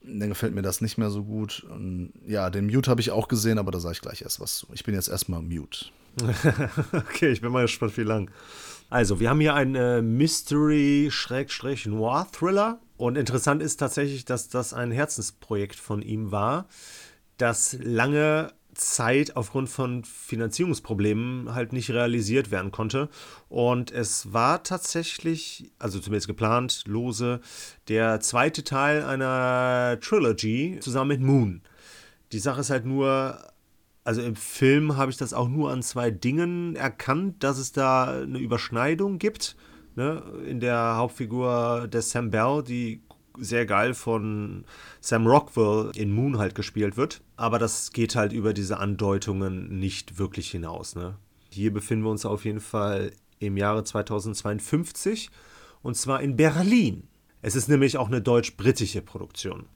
[0.05, 1.67] dann gefällt mir das nicht mehr so gut.
[1.71, 4.57] Und ja, den Mute habe ich auch gesehen, aber da sage ich gleich erst was
[4.57, 4.67] zu.
[4.73, 5.87] Ich bin jetzt erstmal Mute.
[6.93, 8.31] okay, ich bin mal gespannt, wie lang.
[8.91, 12.81] Also, wir haben hier einen äh, Mystery-Noir-Thriller.
[12.99, 16.67] Und interessant ist tatsächlich, dass das ein Herzensprojekt von ihm war,
[17.39, 23.09] das lange Zeit aufgrund von Finanzierungsproblemen halt nicht realisiert werden konnte.
[23.49, 27.41] Und es war tatsächlich, also zumindest geplant, lose,
[27.89, 31.63] der zweite Teil einer Trilogy zusammen mit Moon.
[32.33, 33.39] Die Sache ist halt nur,
[34.05, 38.23] also im Film habe ich das auch nur an zwei Dingen erkannt, dass es da
[38.23, 39.57] eine Überschneidung gibt.
[39.97, 40.23] Ne?
[40.47, 43.03] In der Hauptfigur der Sam Bell, die
[43.39, 44.65] sehr geil von
[45.01, 47.23] Sam Rockwell in Moon halt gespielt wird.
[47.37, 50.95] Aber das geht halt über diese Andeutungen nicht wirklich hinaus.
[50.95, 51.17] Ne?
[51.51, 55.31] Hier befinden wir uns auf jeden Fall im Jahre 2052
[55.83, 57.09] und zwar in Berlin.
[57.43, 59.67] Es ist nämlich auch eine deutsch-britische Produktion.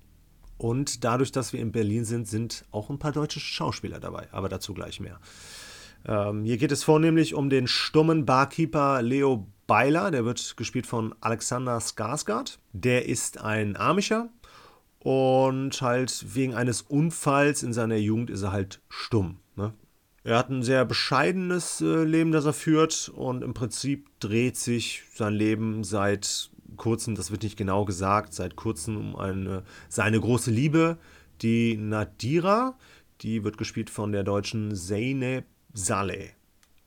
[0.59, 4.49] Und dadurch, dass wir in Berlin sind, sind auch ein paar deutsche Schauspieler dabei, aber
[4.49, 5.21] dazu gleich mehr.
[6.05, 11.15] Ähm, hier geht es vornehmlich um den stummen Barkeeper Leo Beiler, der wird gespielt von
[11.21, 12.59] Alexander Skarsgård.
[12.73, 14.29] Der ist ein Amischer
[15.01, 19.39] und halt wegen eines Unfalls in seiner Jugend ist er halt stumm.
[19.57, 19.73] Ne?
[20.25, 25.03] Er hat ein sehr bescheidenes äh, Leben, das er führt und im Prinzip dreht sich
[25.15, 30.51] sein Leben seit kurzem, das wird nicht genau gesagt, seit kurzem um eine, seine große
[30.51, 30.99] Liebe,
[31.43, 32.77] die Nadira,
[33.21, 35.45] die wird gespielt von der deutschen Zeynep
[35.77, 36.31] Saleh.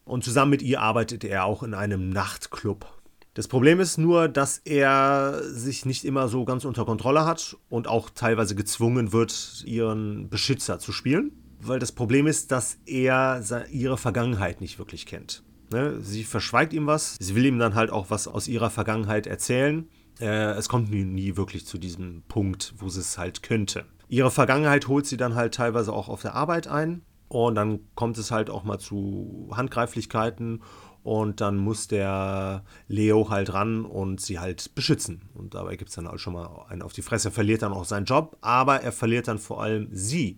[0.03, 2.87] Und zusammen mit ihr arbeitet er auch in einem Nachtclub.
[3.35, 7.87] Das Problem ist nur, dass er sich nicht immer so ganz unter Kontrolle hat und
[7.87, 11.31] auch teilweise gezwungen wird, ihren Beschützer zu spielen.
[11.61, 15.43] Weil das Problem ist, dass er ihre Vergangenheit nicht wirklich kennt.
[15.71, 15.99] Ne?
[16.01, 19.87] Sie verschweigt ihm was, sie will ihm dann halt auch was aus ihrer Vergangenheit erzählen.
[20.19, 23.85] Äh, es kommt nie, nie wirklich zu diesem Punkt, wo sie es halt könnte.
[24.07, 28.17] Ihre Vergangenheit holt sie dann halt teilweise auch auf der Arbeit ein und dann kommt
[28.17, 30.61] es halt auch mal zu Handgreiflichkeiten
[31.03, 35.21] und dann muss der Leo halt ran und sie halt beschützen.
[35.33, 37.85] Und dabei gibt es dann auch schon mal einen auf die Fresse, verliert dann auch
[37.85, 40.37] seinen Job, aber er verliert dann vor allem sie.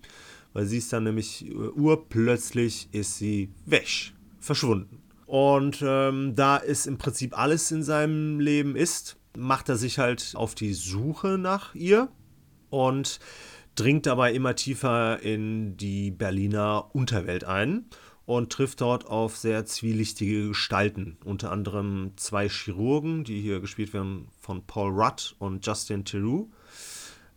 [0.53, 5.01] Weil sie ist dann nämlich äh, urplötzlich ist sie weg, verschwunden.
[5.25, 10.33] Und ähm, da es im Prinzip alles in seinem Leben ist, macht er sich halt
[10.35, 12.09] auf die Suche nach ihr.
[12.69, 13.19] Und
[13.75, 17.85] dringt dabei immer tiefer in die Berliner Unterwelt ein
[18.25, 24.29] und trifft dort auf sehr zwielichtige Gestalten, unter anderem zwei Chirurgen, die hier gespielt werden
[24.39, 26.49] von Paul Rudd und Justin Theroux.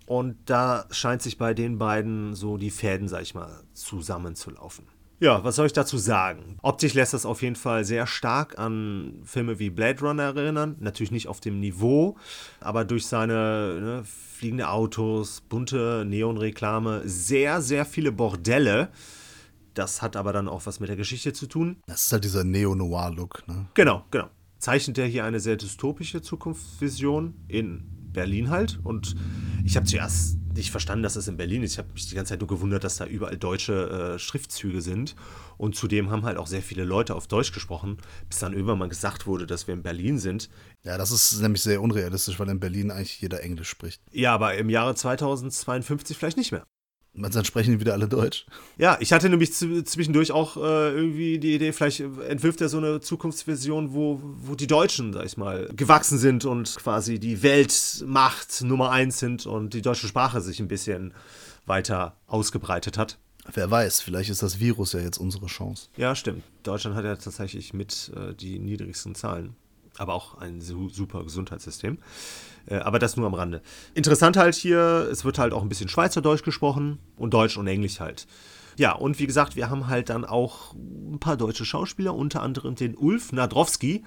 [0.06, 4.93] Und da scheint sich bei den beiden so die Fäden, sag ich mal, zusammenzulaufen.
[5.24, 6.58] Ja, was soll ich dazu sagen?
[6.60, 10.76] Optisch lässt das auf jeden Fall sehr stark an Filme wie Blade Runner erinnern.
[10.80, 12.18] Natürlich nicht auf dem Niveau,
[12.60, 18.90] aber durch seine ne, fliegende Autos, bunte Neonreklame, sehr, sehr viele Bordelle.
[19.72, 21.78] Das hat aber dann auch was mit der Geschichte zu tun.
[21.86, 23.64] Das ist halt dieser Neo-Noir-Look, ne?
[23.72, 24.28] Genau, genau.
[24.58, 28.78] zeichnet er hier eine sehr dystopische Zukunftsvision in Berlin halt.
[28.84, 29.14] Und
[29.64, 31.72] ich habe zuerst nicht verstanden, dass das in Berlin ist.
[31.72, 35.14] Ich habe mich die ganze Zeit nur gewundert, dass da überall deutsche äh, Schriftzüge sind.
[35.56, 38.88] Und zudem haben halt auch sehr viele Leute auf Deutsch gesprochen, bis dann irgendwann mal
[38.88, 40.48] gesagt wurde, dass wir in Berlin sind.
[40.82, 44.02] Ja, das ist nämlich sehr unrealistisch, weil in Berlin eigentlich jeder Englisch spricht.
[44.12, 46.64] Ja, aber im Jahre 2052 vielleicht nicht mehr.
[47.16, 48.44] Dann sprechen die wieder alle Deutsch.
[48.76, 53.00] Ja, ich hatte nämlich zwischendurch auch äh, irgendwie die Idee, vielleicht entwirft er so eine
[53.00, 58.90] Zukunftsvision, wo, wo die Deutschen, sag ich mal, gewachsen sind und quasi die Weltmacht Nummer
[58.90, 61.14] eins sind und die deutsche Sprache sich ein bisschen
[61.66, 63.18] weiter ausgebreitet hat.
[63.52, 65.88] Wer weiß, vielleicht ist das Virus ja jetzt unsere Chance.
[65.96, 66.42] Ja, stimmt.
[66.62, 69.54] Deutschland hat ja tatsächlich mit äh, die niedrigsten Zahlen,
[69.98, 71.98] aber auch ein super Gesundheitssystem.
[72.66, 73.62] Äh, aber das nur am Rande.
[73.94, 78.00] Interessant halt hier, es wird halt auch ein bisschen Schweizerdeutsch gesprochen und Deutsch und Englisch
[78.00, 78.26] halt.
[78.76, 82.74] Ja, und wie gesagt, wir haben halt dann auch ein paar deutsche Schauspieler, unter anderem
[82.74, 84.04] den Ulf Nadrowski,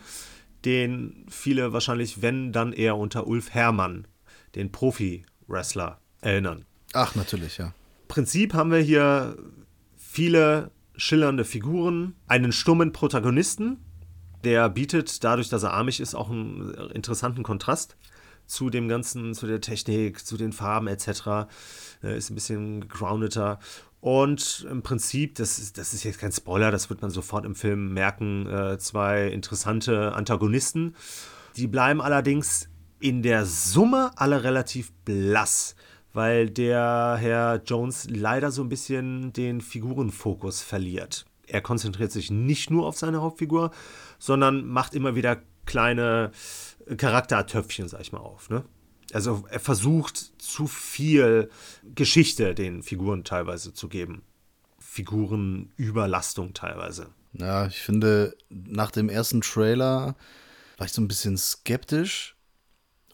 [0.65, 4.07] den viele wahrscheinlich, wenn dann eher unter Ulf Herrmann,
[4.55, 6.65] den Profi-Wrestler, erinnern.
[6.93, 7.73] Ach, natürlich, ja.
[8.07, 9.37] Prinzip haben wir hier
[9.95, 13.77] viele schillernde Figuren, einen stummen Protagonisten,
[14.43, 17.97] der bietet dadurch, dass er armig ist, auch einen interessanten Kontrast
[18.47, 21.47] zu dem ganzen, zu der Technik, zu den Farben etc.
[22.03, 23.59] Äh, ist ein bisschen groundeter.
[23.99, 27.55] Und im Prinzip, das ist, das ist jetzt kein Spoiler, das wird man sofort im
[27.55, 30.95] Film merken, äh, zwei interessante Antagonisten.
[31.55, 35.75] Die bleiben allerdings in der Summe alle relativ blass,
[36.13, 41.25] weil der Herr Jones leider so ein bisschen den Figurenfokus verliert.
[41.47, 43.71] Er konzentriert sich nicht nur auf seine Hauptfigur,
[44.19, 46.31] sondern macht immer wieder kleine
[46.95, 48.49] Charaktertöpfchen, sag ich mal, auf.
[48.49, 48.63] Ne?
[49.13, 51.49] Also er versucht zu viel
[51.95, 54.23] Geschichte den Figuren teilweise zu geben.
[54.79, 57.07] Figurenüberlastung teilweise.
[57.33, 60.15] Ja, ich finde, nach dem ersten Trailer
[60.77, 62.35] war ich so ein bisschen skeptisch.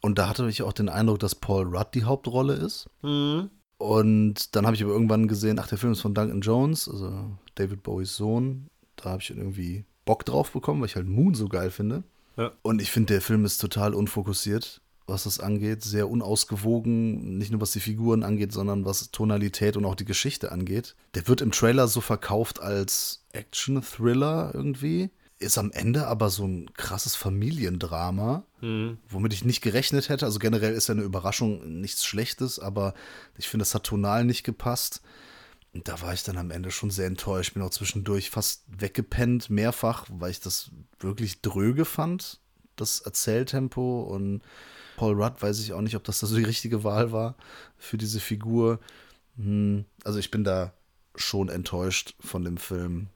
[0.02, 2.90] Und da hatte ich auch den Eindruck, dass Paul Rudd die Hauptrolle ist.
[3.02, 3.50] Mhm.
[3.78, 7.38] Und dann habe ich aber irgendwann gesehen, ach, der Film ist von Duncan Jones, also
[7.56, 8.68] David Bowies Sohn.
[8.96, 12.04] Da habe ich irgendwie Bock drauf bekommen, weil ich halt Moon so geil finde.
[12.38, 12.52] Ja.
[12.62, 15.84] Und ich finde, der Film ist total unfokussiert, was das angeht.
[15.84, 20.52] Sehr unausgewogen, nicht nur was die Figuren angeht, sondern was Tonalität und auch die Geschichte
[20.52, 20.96] angeht.
[21.16, 25.10] Der wird im Trailer so verkauft als Action-Thriller irgendwie.
[25.40, 28.98] Ist am Ende aber so ein krasses Familiendrama, mhm.
[29.10, 30.26] womit ich nicht gerechnet hätte.
[30.26, 32.94] Also generell ist ja eine Überraschung nichts Schlechtes, aber
[33.38, 35.02] ich finde, es hat tonal nicht gepasst.
[35.74, 37.56] Und da war ich dann am Ende schon sehr enttäuscht.
[37.56, 42.40] Bin auch zwischendurch fast weggepennt, mehrfach, weil ich das wirklich dröge fand,
[42.76, 44.04] das Erzähltempo.
[44.04, 44.42] Und
[44.98, 47.36] Paul Rudd weiß ich auch nicht, ob das so die richtige Wahl war
[47.78, 48.80] für diese Figur.
[49.38, 50.74] Hm, also ich bin da
[51.16, 53.08] schon enttäuscht von dem Film.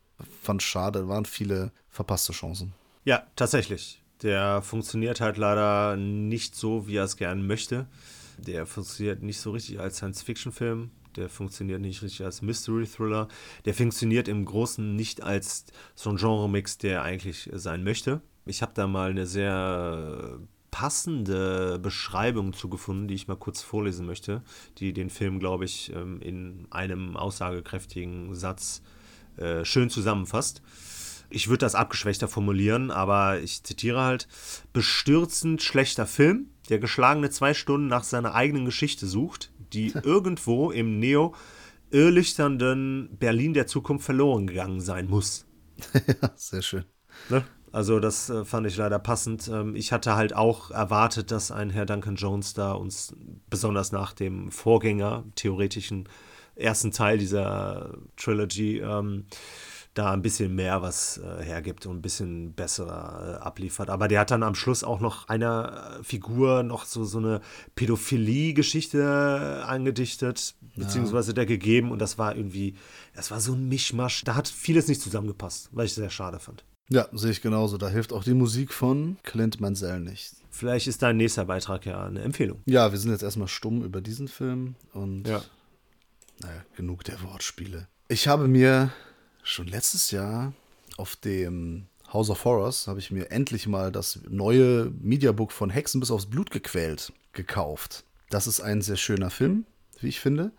[0.41, 2.74] Fand schade, waren viele verpasste Chancen.
[3.06, 4.02] Ja, tatsächlich.
[4.24, 7.86] Der funktioniert halt leider nicht so, wie er es gerne möchte.
[8.39, 13.27] Der funktioniert nicht so richtig als Science-Fiction-Film der funktioniert nicht richtig als Mystery-Thriller.
[13.65, 18.21] Der funktioniert im Großen nicht als so ein Genre-Mix, der eigentlich sein möchte.
[18.45, 20.39] Ich habe da mal eine sehr
[20.71, 24.43] passende Beschreibung zugefunden, die ich mal kurz vorlesen möchte,
[24.77, 28.82] die den Film, glaube ich, ähm, in einem aussagekräftigen Satz
[29.38, 30.62] äh, schön zusammenfasst.
[31.30, 34.27] Ich würde das abgeschwächter formulieren, aber ich zitiere halt:
[34.71, 40.99] Bestürzend schlechter Film, der geschlagene zwei Stunden nach seiner eigenen Geschichte sucht, die irgendwo im
[40.99, 41.34] neo
[41.91, 45.45] irrlichternden Berlin der Zukunft verloren gegangen sein muss.
[45.93, 46.86] ja, sehr schön.
[47.30, 47.43] Ne?
[47.71, 49.47] Also das äh, fand ich leider passend.
[49.47, 53.15] Ähm, ich hatte halt auch erwartet, dass ein Herr Duncan Jones da uns
[53.49, 56.08] besonders nach dem Vorgänger, theoretischen
[56.56, 59.25] ersten Teil dieser Trilogy, ähm,
[59.97, 63.89] da ein bisschen mehr was äh, hergibt und ein bisschen besser äh, abliefert.
[63.89, 67.41] Aber der hat dann am Schluss auch noch einer Figur noch so, so eine
[67.75, 70.83] Pädophilie-Geschichte angedichtet, ja.
[70.83, 72.75] beziehungsweise der gegeben und das war irgendwie,
[73.15, 74.23] das war so ein Mischmasch.
[74.23, 76.63] Da hat vieles nicht zusammengepasst, weil ich sehr schade fand.
[76.89, 77.77] Ja, sehe ich genauso.
[77.77, 80.36] Da hilft auch die Musik von Clint Mansell nicht.
[80.49, 82.62] Vielleicht ist dein nächster Beitrag ja eine Empfehlung.
[82.65, 85.41] Ja, wir sind jetzt erstmal stumm über diesen Film und ja.
[86.41, 87.88] naja, genug der Wortspiele.
[88.07, 88.91] Ich habe mir
[89.47, 90.53] schon letztes Jahr
[90.97, 95.99] auf dem House of Horrors habe ich mir endlich mal das neue Mediabook von Hexen
[95.99, 98.03] bis aufs Blut gequält gekauft.
[98.29, 99.65] Das ist ein sehr schöner Film,
[99.99, 100.51] wie ich finde.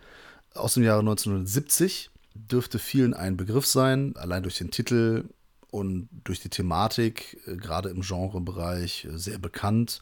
[0.54, 5.24] Aus dem Jahre 1970 dürfte vielen ein Begriff sein, allein durch den Titel
[5.70, 10.00] und durch die Thematik, äh, gerade im Genrebereich, äh, sehr bekannt.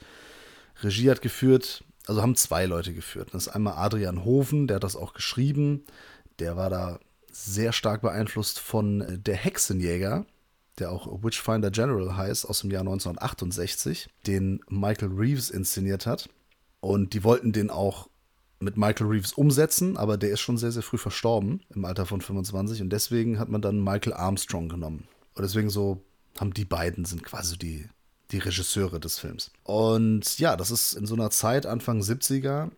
[0.83, 3.31] Regie hat geführt, also haben zwei Leute geführt.
[3.33, 5.85] Das ist einmal Adrian Hofen, der hat das auch geschrieben.
[6.39, 7.01] Der war da
[7.45, 10.27] sehr stark beeinflusst von äh, Der Hexenjäger.
[10.79, 16.29] der auch Witchfinder General heißt, aus dem Jahr 1968, den Michael Reeves inszeniert hat.
[16.81, 18.09] Und die wollten den auch
[18.61, 22.21] mit Michael Reeves umsetzen, aber der ist schon sehr, sehr früh verstorben, im Alter von
[22.21, 22.83] 25.
[22.83, 25.09] Und deswegen hat man dann Michael Armstrong genommen.
[25.35, 26.03] Und deswegen so
[26.39, 27.89] haben die beiden, sind quasi die,
[28.31, 29.51] die Regisseure des Films.
[29.63, 32.71] Und ja, das ist in so einer Zeit, Anfang 70er,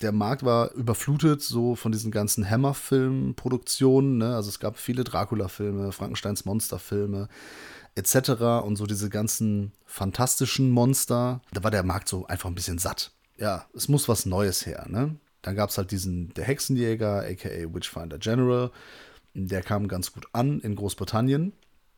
[0.00, 4.18] der Markt war überflutet so von diesen ganzen Hammer-Film-Produktionen.
[4.18, 4.34] Ne?
[4.34, 7.28] Also es gab viele Dracula-Filme, Frankensteins Monster-Filme
[7.94, 8.30] etc.
[8.64, 11.40] Und so diese ganzen fantastischen Monster.
[11.52, 13.12] Da war der Markt so einfach ein bisschen satt.
[13.38, 14.86] Ja, es muss was Neues her.
[14.88, 15.16] Ne?
[15.42, 18.70] Dann gab es halt diesen, der Hexenjäger, aka Witchfinder General.
[19.34, 21.52] Der kam ganz gut an in Großbritannien.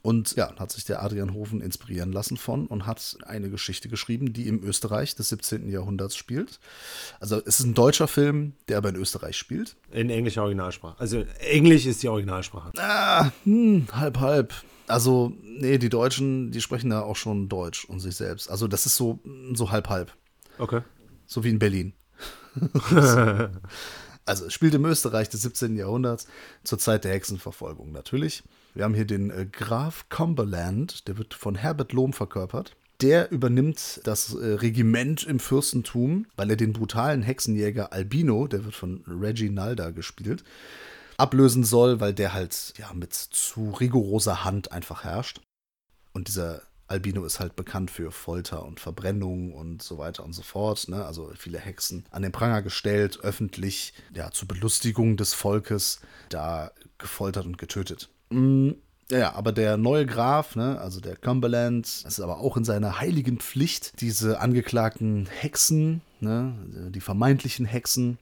[0.09, 4.33] Und ja, hat sich der Adrian Hofen inspirieren lassen von und hat eine Geschichte geschrieben,
[4.33, 5.69] die im Österreich des 17.
[5.69, 6.61] Jahrhunderts spielt.
[7.21, 9.77] Also es ist ein deutscher Film, der aber in Österreich spielt.
[9.93, 10.99] In englischer Originalsprache.
[10.99, 12.73] Also Englisch ist die Originalsprache.
[12.79, 14.55] Ah, hm, halb, halb.
[14.87, 18.51] Also, nee, die Deutschen, die sprechen da auch schon Deutsch und sich selbst.
[18.51, 19.19] Also das ist so,
[19.53, 20.15] so halb, halb.
[20.57, 20.81] Okay.
[21.27, 21.93] So wie in Berlin.
[24.25, 25.77] also es spielt im Österreich des 17.
[25.77, 26.29] Jahrhunderts
[26.65, 28.43] zur Zeit der Hexenverfolgung natürlich.
[28.79, 32.77] Wir haben hier den äh, Graf Cumberland, der wird von Herbert Lohm verkörpert.
[33.01, 38.77] Der übernimmt das äh, Regiment im Fürstentum, weil er den brutalen Hexenjäger Albino, der wird
[38.77, 40.45] von Reggie Nalda gespielt,
[41.17, 45.41] ablösen soll, weil der halt ja mit zu rigoroser Hand einfach herrscht.
[46.13, 50.43] Und dieser Albino ist halt bekannt für Folter und Verbrennung und so weiter und so
[50.43, 50.87] fort.
[50.87, 51.05] Ne?
[51.05, 57.45] Also viele Hexen an den Pranger gestellt, öffentlich, ja, zur Belustigung des Volkes da gefoltert
[57.45, 58.09] und getötet.
[58.31, 58.71] Mm,
[59.11, 63.39] ja, aber der neue Graf, ne, also der Cumberland, ist aber auch in seiner heiligen
[63.39, 66.55] Pflicht, diese angeklagten Hexen, ne,
[66.91, 68.19] die vermeintlichen Hexen,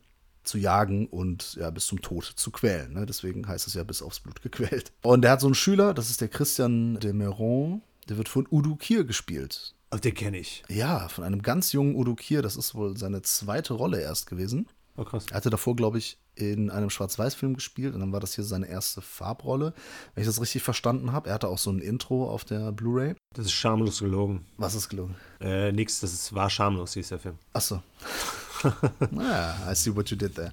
[0.46, 2.92] zu jagen und ja, bis zum Tod zu quälen.
[2.92, 3.04] Ne?
[3.04, 4.92] Deswegen heißt es ja bis aufs Blut gequält.
[5.02, 8.46] Und der hat so einen Schüler, das ist der Christian de Meron, der wird von
[8.50, 9.74] Udo Kier gespielt.
[9.90, 10.62] Ach, den kenne ich.
[10.68, 14.68] Ja, von einem ganz jungen Udo Kier, das ist wohl seine zweite Rolle erst gewesen.
[14.96, 15.26] Oh, krass.
[15.30, 18.68] Er hatte davor, glaube ich, in einem Schwarz-Weiß-Film gespielt und dann war das hier seine
[18.68, 19.72] erste Farbrolle,
[20.14, 21.28] wenn ich das richtig verstanden habe.
[21.28, 23.14] Er hatte auch so ein Intro auf der Blu-ray.
[23.34, 24.46] Das ist schamlos gelogen.
[24.58, 25.16] Was ist gelogen?
[25.40, 27.38] Äh, nix, das ist, war schamlos, hieß der Film.
[27.52, 27.82] Achso.
[29.10, 30.50] naja, I see what you did there.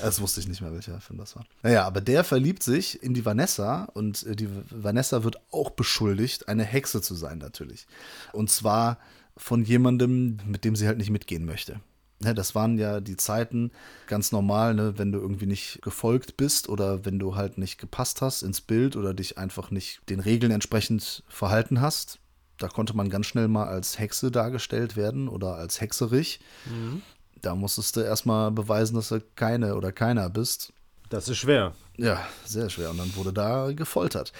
[0.00, 1.44] Das wusste ich nicht mehr, welcher Film das war.
[1.62, 6.48] Naja, aber der verliebt sich in die Vanessa und äh, die Vanessa wird auch beschuldigt,
[6.48, 7.86] eine Hexe zu sein, natürlich.
[8.32, 8.98] Und zwar
[9.36, 11.80] von jemandem, mit dem sie halt nicht mitgehen möchte.
[12.22, 13.72] Ne, das waren ja die Zeiten
[14.06, 18.22] ganz normal, ne, wenn du irgendwie nicht gefolgt bist oder wenn du halt nicht gepasst
[18.22, 22.18] hast ins Bild oder dich einfach nicht den Regeln entsprechend verhalten hast.
[22.58, 26.40] Da konnte man ganz schnell mal als Hexe dargestellt werden oder als Hexerich.
[26.66, 27.02] Mhm.
[27.40, 30.72] Da musstest du erstmal beweisen, dass du keine oder keiner bist.
[31.08, 31.74] Das ist schwer.
[31.96, 32.90] Ja, sehr schwer.
[32.90, 34.32] Und dann wurde da gefoltert.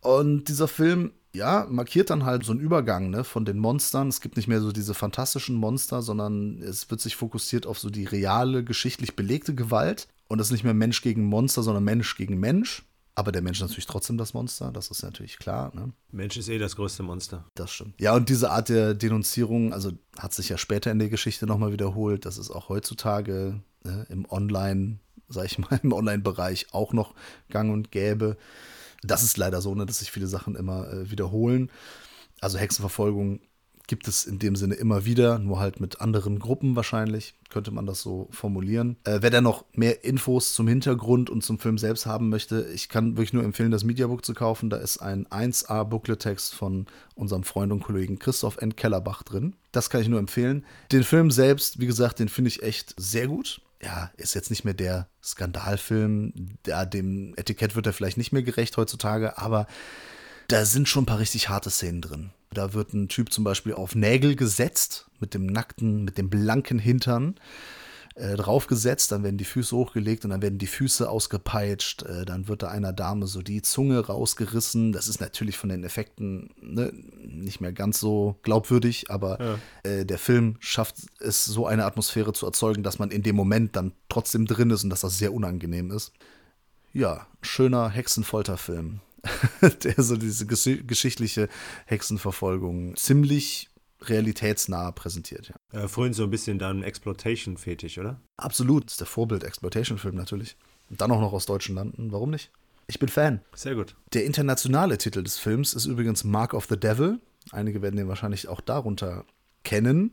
[0.00, 4.08] Und dieser Film ja, markiert dann halt so einen Übergang ne, von den Monstern.
[4.08, 7.88] Es gibt nicht mehr so diese fantastischen Monster, sondern es wird sich fokussiert auf so
[7.90, 10.08] die reale, geschichtlich belegte Gewalt.
[10.28, 12.84] Und das ist nicht mehr Mensch gegen Monster, sondern Mensch gegen Mensch.
[13.14, 15.70] Aber der Mensch ist natürlich trotzdem das Monster, das ist natürlich klar.
[15.74, 15.92] Ne?
[16.12, 17.44] Mensch ist eh das größte Monster.
[17.54, 18.00] Das stimmt.
[18.00, 21.72] Ja, und diese Art der Denunzierung, also hat sich ja später in der Geschichte nochmal
[21.72, 22.24] wiederholt.
[22.24, 27.14] Das ist auch heutzutage ne, im Online, sag ich mal, im Online-Bereich auch noch
[27.50, 28.38] gang und gäbe.
[29.02, 31.70] Das ist leider so, ne, dass sich viele Sachen immer äh, wiederholen.
[32.40, 33.40] Also Hexenverfolgung
[33.86, 37.86] gibt es in dem Sinne immer wieder, nur halt mit anderen Gruppen wahrscheinlich, könnte man
[37.86, 38.96] das so formulieren.
[39.04, 42.88] Äh, wer da noch mehr Infos zum Hintergrund und zum Film selbst haben möchte, ich
[42.88, 44.70] kann wirklich nur empfehlen, das Mediabook zu kaufen.
[44.70, 48.76] Da ist ein 1A Booklet-Text von unserem Freund und Kollegen Christoph N.
[48.76, 49.56] Kellerbach drin.
[49.72, 50.64] Das kann ich nur empfehlen.
[50.90, 54.64] Den Film selbst, wie gesagt, den finde ich echt sehr gut ja, ist jetzt nicht
[54.64, 59.66] mehr der Skandalfilm, der, dem Etikett wird er vielleicht nicht mehr gerecht heutzutage, aber
[60.48, 62.30] da sind schon ein paar richtig harte Szenen drin.
[62.52, 66.78] Da wird ein Typ zum Beispiel auf Nägel gesetzt, mit dem nackten, mit dem blanken
[66.78, 67.36] Hintern
[68.14, 72.48] äh, draufgesetzt, dann werden die Füße hochgelegt und dann werden die Füße ausgepeitscht, äh, dann
[72.48, 74.92] wird da einer Dame so die Zunge rausgerissen.
[74.92, 76.92] Das ist natürlich von den Effekten ne,
[77.22, 79.38] nicht mehr ganz so glaubwürdig, aber
[79.84, 79.90] ja.
[79.90, 83.76] äh, der Film schafft es, so eine Atmosphäre zu erzeugen, dass man in dem Moment
[83.76, 86.12] dann trotzdem drin ist und dass das sehr unangenehm ist.
[86.92, 89.00] Ja, schöner Hexenfolterfilm.
[89.84, 91.48] der so diese geschichtliche
[91.86, 95.48] Hexenverfolgung ziemlich realitätsnah präsentiert.
[95.48, 95.54] Ja.
[95.72, 98.20] Äh, vorhin so ein bisschen dann Exploitation-Fetisch, oder?
[98.36, 98.86] Absolut.
[98.86, 100.56] Das ist der Vorbild-Exploitation-Film natürlich.
[100.90, 102.12] Und dann auch noch aus deutschen Landen.
[102.12, 102.50] Warum nicht?
[102.86, 103.40] Ich bin Fan.
[103.54, 103.94] Sehr gut.
[104.12, 107.20] Der internationale Titel des Films ist übrigens Mark of the Devil.
[107.50, 109.24] Einige werden den wahrscheinlich auch darunter
[109.62, 110.12] kennen.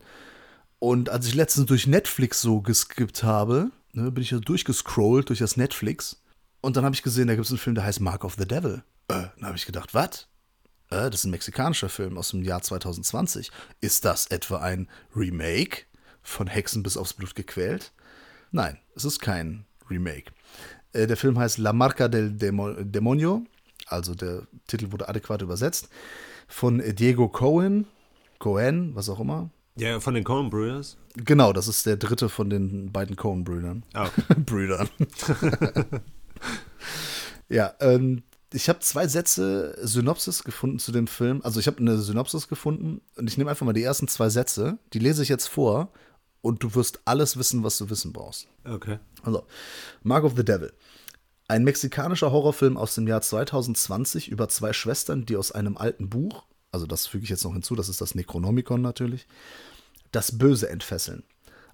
[0.79, 5.39] Und als ich letztens durch Netflix so geskippt habe, ne, bin ich ja durchgescrollt durch
[5.39, 6.21] das Netflix.
[6.61, 8.47] Und dann habe ich gesehen, da gibt es einen Film, der heißt Mark of the
[8.47, 8.83] Devil.
[9.09, 10.27] Äh, dann habe ich gedacht, was?
[10.89, 13.51] Äh, das ist ein mexikanischer Film aus dem Jahr 2020.
[13.81, 15.83] Ist das etwa ein Remake
[16.21, 17.91] von Hexen bis aufs Blut gequält?
[18.51, 20.31] Nein, es ist kein Remake.
[20.93, 23.43] Äh, der Film heißt La Marca del Demo Demonio,
[23.87, 25.89] also der Titel wurde adäquat übersetzt,
[26.47, 27.85] von Diego Cohen,
[28.39, 29.51] Cohen, was auch immer.
[29.75, 30.97] Ja, von den Coen Brewers.
[31.15, 33.83] Genau, das ist der dritte von den beiden Coen-Brüdern.
[33.93, 34.23] Ah, okay.
[34.45, 34.89] Brüdern.
[37.49, 38.23] ja, ähm,
[38.53, 41.41] ich habe zwei Sätze Synopsis gefunden zu dem Film.
[41.43, 44.79] Also ich habe eine Synopsis gefunden und ich nehme einfach mal die ersten zwei Sätze.
[44.93, 45.91] Die lese ich jetzt vor
[46.41, 48.47] und du wirst alles wissen, was du wissen brauchst.
[48.65, 48.99] okay.
[49.23, 49.43] Also,
[50.03, 50.71] Mark of the Devil.
[51.47, 56.45] Ein mexikanischer Horrorfilm aus dem Jahr 2020 über zwei Schwestern, die aus einem alten Buch,
[56.71, 59.27] also das füge ich jetzt noch hinzu, das ist das Necronomicon natürlich,
[60.11, 61.23] das Böse entfesseln.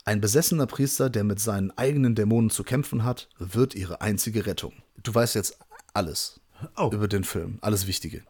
[0.06, 4.74] Ein besessener Priester, der mit seinen eigenen Dämonen zu kämpfen hat, wird ihre einzige Rettung.
[5.04, 5.58] Du weißt jetzt
[5.94, 6.40] alles
[6.78, 8.24] Oh, über den Film, alles Wichtige.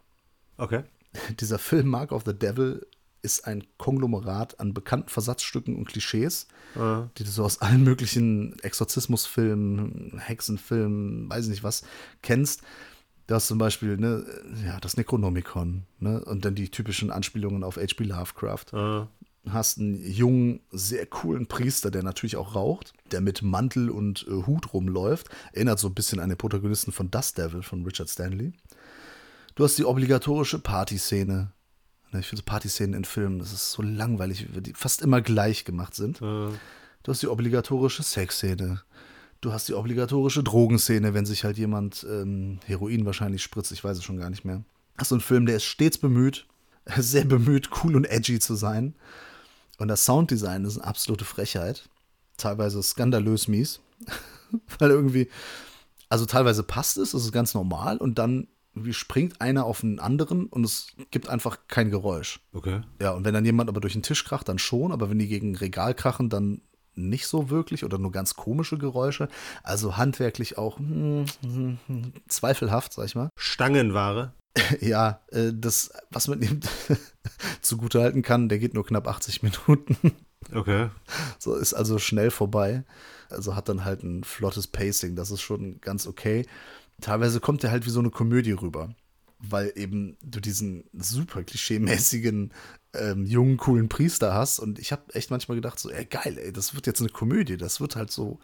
[0.56, 0.84] okay.
[1.40, 2.86] Dieser Film Mark of the Devil
[3.22, 6.46] ist ein Konglomerat an bekannten Versatzstücken und Klischees,
[6.76, 11.82] die du so aus allen möglichen Exorzismusfilmen, Hexenfilmen, weiß ich nicht was,
[12.22, 12.62] kennst.
[13.26, 14.24] Du hast zum Beispiel ne,
[14.64, 18.04] ja, das Necronomicon ne, und dann die typischen Anspielungen auf H.P.
[18.04, 18.66] Lovecraft.
[18.72, 19.06] Äh,
[19.50, 24.46] Hast einen jungen, sehr coolen Priester, der natürlich auch raucht, der mit Mantel und äh,
[24.46, 25.28] Hut rumläuft.
[25.52, 28.52] Erinnert so ein bisschen an den Protagonisten von Dust Devil von Richard Stanley.
[29.54, 31.52] Du hast die obligatorische Partyszene.
[32.12, 35.20] Ne, Ich finde so Partyszenen in Filmen, das ist so langweilig, weil die fast immer
[35.20, 36.16] gleich gemacht sind.
[36.20, 36.48] äh,
[37.02, 38.82] Du hast die obligatorische Sexszene.
[39.40, 43.98] Du hast die obligatorische Drogenszene, wenn sich halt jemand ähm, Heroin wahrscheinlich spritzt, ich weiß
[43.98, 44.64] es schon gar nicht mehr.
[44.98, 46.46] Hast du einen Film, der ist stets bemüht,
[46.98, 48.94] sehr bemüht, cool und edgy zu sein.
[49.78, 51.88] Und das Sounddesign ist eine absolute Frechheit.
[52.36, 53.80] Teilweise skandalös mies.
[54.78, 55.28] Weil irgendwie,
[56.08, 58.48] also teilweise passt es, das ist ganz normal und dann
[58.90, 62.40] springt einer auf einen anderen und es gibt einfach kein Geräusch.
[62.52, 62.82] okay.
[63.00, 65.28] Ja, und wenn dann jemand aber durch den Tisch kracht, dann schon, aber wenn die
[65.28, 66.60] gegen ein Regal krachen, dann
[66.96, 69.28] nicht so wirklich oder nur ganz komische Geräusche.
[69.62, 73.30] Also handwerklich auch hm, hm, hm, zweifelhaft, sag ich mal.
[73.36, 74.32] Stangenware.
[74.80, 76.40] Ja, äh, das, was man
[77.26, 79.96] ihm zugutehalten kann, der geht nur knapp 80 Minuten.
[80.52, 80.90] Okay.
[81.40, 82.84] So ist also schnell vorbei.
[83.30, 86.46] Also hat dann halt ein flottes Pacing, das ist schon ganz okay.
[87.00, 88.94] Teilweise kommt er halt wie so eine Komödie rüber,
[89.38, 92.52] weil eben du diesen super klischeemäßigen
[92.94, 94.58] ähm, jungen, coolen Priester hast.
[94.58, 97.56] Und ich habe echt manchmal gedacht, so, ey, geil, ey, das wird jetzt eine Komödie,
[97.56, 98.38] das wird halt so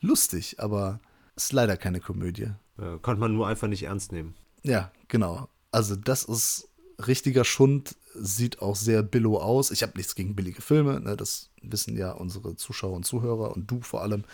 [0.00, 1.00] lustig, aber
[1.36, 2.52] ist leider keine Komödie.
[2.78, 4.34] Äh, konnte man nur einfach nicht ernst nehmen.
[4.62, 5.48] Ja, genau.
[5.72, 6.69] Also das ist
[7.06, 9.70] richtiger Schund, sieht auch sehr billow aus.
[9.70, 13.70] Ich habe nichts gegen billige Filme, ne, das wissen ja unsere Zuschauer und Zuhörer und
[13.70, 14.24] du vor allem.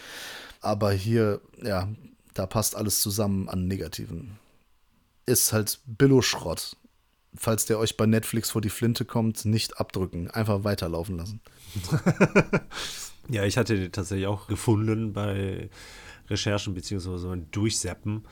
[0.61, 1.89] Aber hier, ja,
[2.35, 4.39] da passt alles zusammen an Negativen.
[5.27, 6.77] Ist halt Billo-Schrott.
[7.39, 11.41] Falls der euch bei Netflix vor die Flinte kommt, nicht abdrücken, einfach weiterlaufen lassen.
[13.29, 15.69] Ja, ich hatte den tatsächlich auch gefunden bei
[16.29, 18.25] Recherchen beziehungsweise Durchseppen.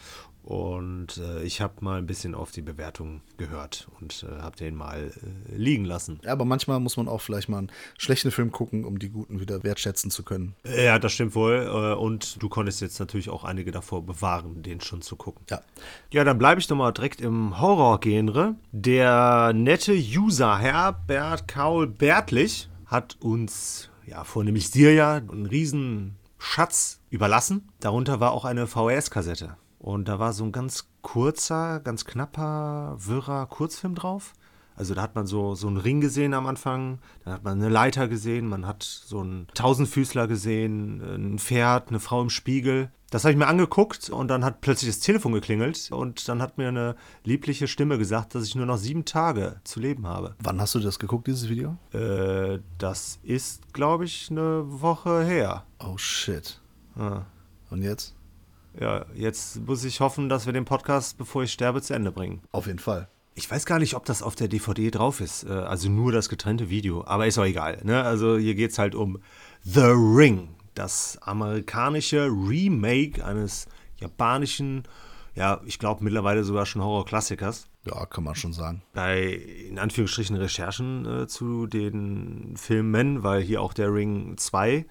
[0.44, 4.74] Und äh, ich habe mal ein bisschen auf die Bewertung gehört und äh, habe den
[4.74, 6.20] mal äh, liegen lassen.
[6.22, 9.40] Ja, aber manchmal muss man auch vielleicht mal einen schlechten Film gucken, um die guten
[9.40, 10.54] wieder wertschätzen zu können.
[10.64, 11.66] Ja, das stimmt wohl.
[11.66, 15.46] Äh, und du konntest jetzt natürlich auch einige davor bewahren, den schon zu gucken.
[15.48, 15.62] Ja,
[16.10, 18.54] Ja, dann bleibe ich doch mal direkt im Horror-Genre.
[18.72, 27.00] Der nette User Herbert Kaul Bertlich hat uns, ja, vornehmlich dir ja, einen riesen Schatz
[27.08, 27.66] überlassen.
[27.80, 29.56] Darunter war auch eine VHS-Kassette.
[29.84, 34.32] Und da war so ein ganz kurzer, ganz knapper, wirrer Kurzfilm drauf.
[34.76, 37.68] Also da hat man so, so einen Ring gesehen am Anfang, dann hat man eine
[37.68, 42.90] Leiter gesehen, man hat so einen Tausendfüßler gesehen, ein Pferd, eine Frau im Spiegel.
[43.10, 46.56] Das habe ich mir angeguckt und dann hat plötzlich das Telefon geklingelt und dann hat
[46.56, 50.34] mir eine liebliche Stimme gesagt, dass ich nur noch sieben Tage zu leben habe.
[50.38, 51.76] wann hast du das geguckt, dieses Video?
[51.92, 55.66] Äh, das ist, glaube ich, eine Woche her.
[55.78, 56.58] Oh shit.
[56.96, 57.26] Ja.
[57.68, 58.14] Und jetzt?
[58.80, 62.42] Ja, jetzt muss ich hoffen, dass wir den Podcast, bevor ich sterbe, zu Ende bringen.
[62.52, 63.08] Auf jeden Fall.
[63.36, 65.44] Ich weiß gar nicht, ob das auf der DVD drauf ist.
[65.44, 67.04] äh, Also nur das getrennte Video.
[67.06, 67.80] Aber ist auch egal.
[67.84, 68.02] Ne?
[68.02, 69.18] Also hier geht es halt um
[69.62, 70.50] The Ring.
[70.74, 73.66] Das amerikanische Remake eines
[73.98, 74.84] japanischen,
[75.34, 77.68] ja, ich glaube mittlerweile sogar schon Horrorklassikers.
[77.86, 78.82] Ja, kann man schon sagen.
[78.92, 79.24] Bei,
[79.68, 84.86] in Anführungsstrichen, Recherchen äh, zu den Filmen, weil hier auch der Ring 2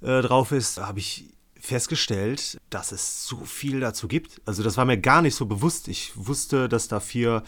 [0.00, 1.33] äh, drauf ist, habe ich
[1.64, 4.42] festgestellt, dass es so viel dazu gibt.
[4.44, 5.88] Also das war mir gar nicht so bewusst.
[5.88, 7.42] Ich wusste, dass da vier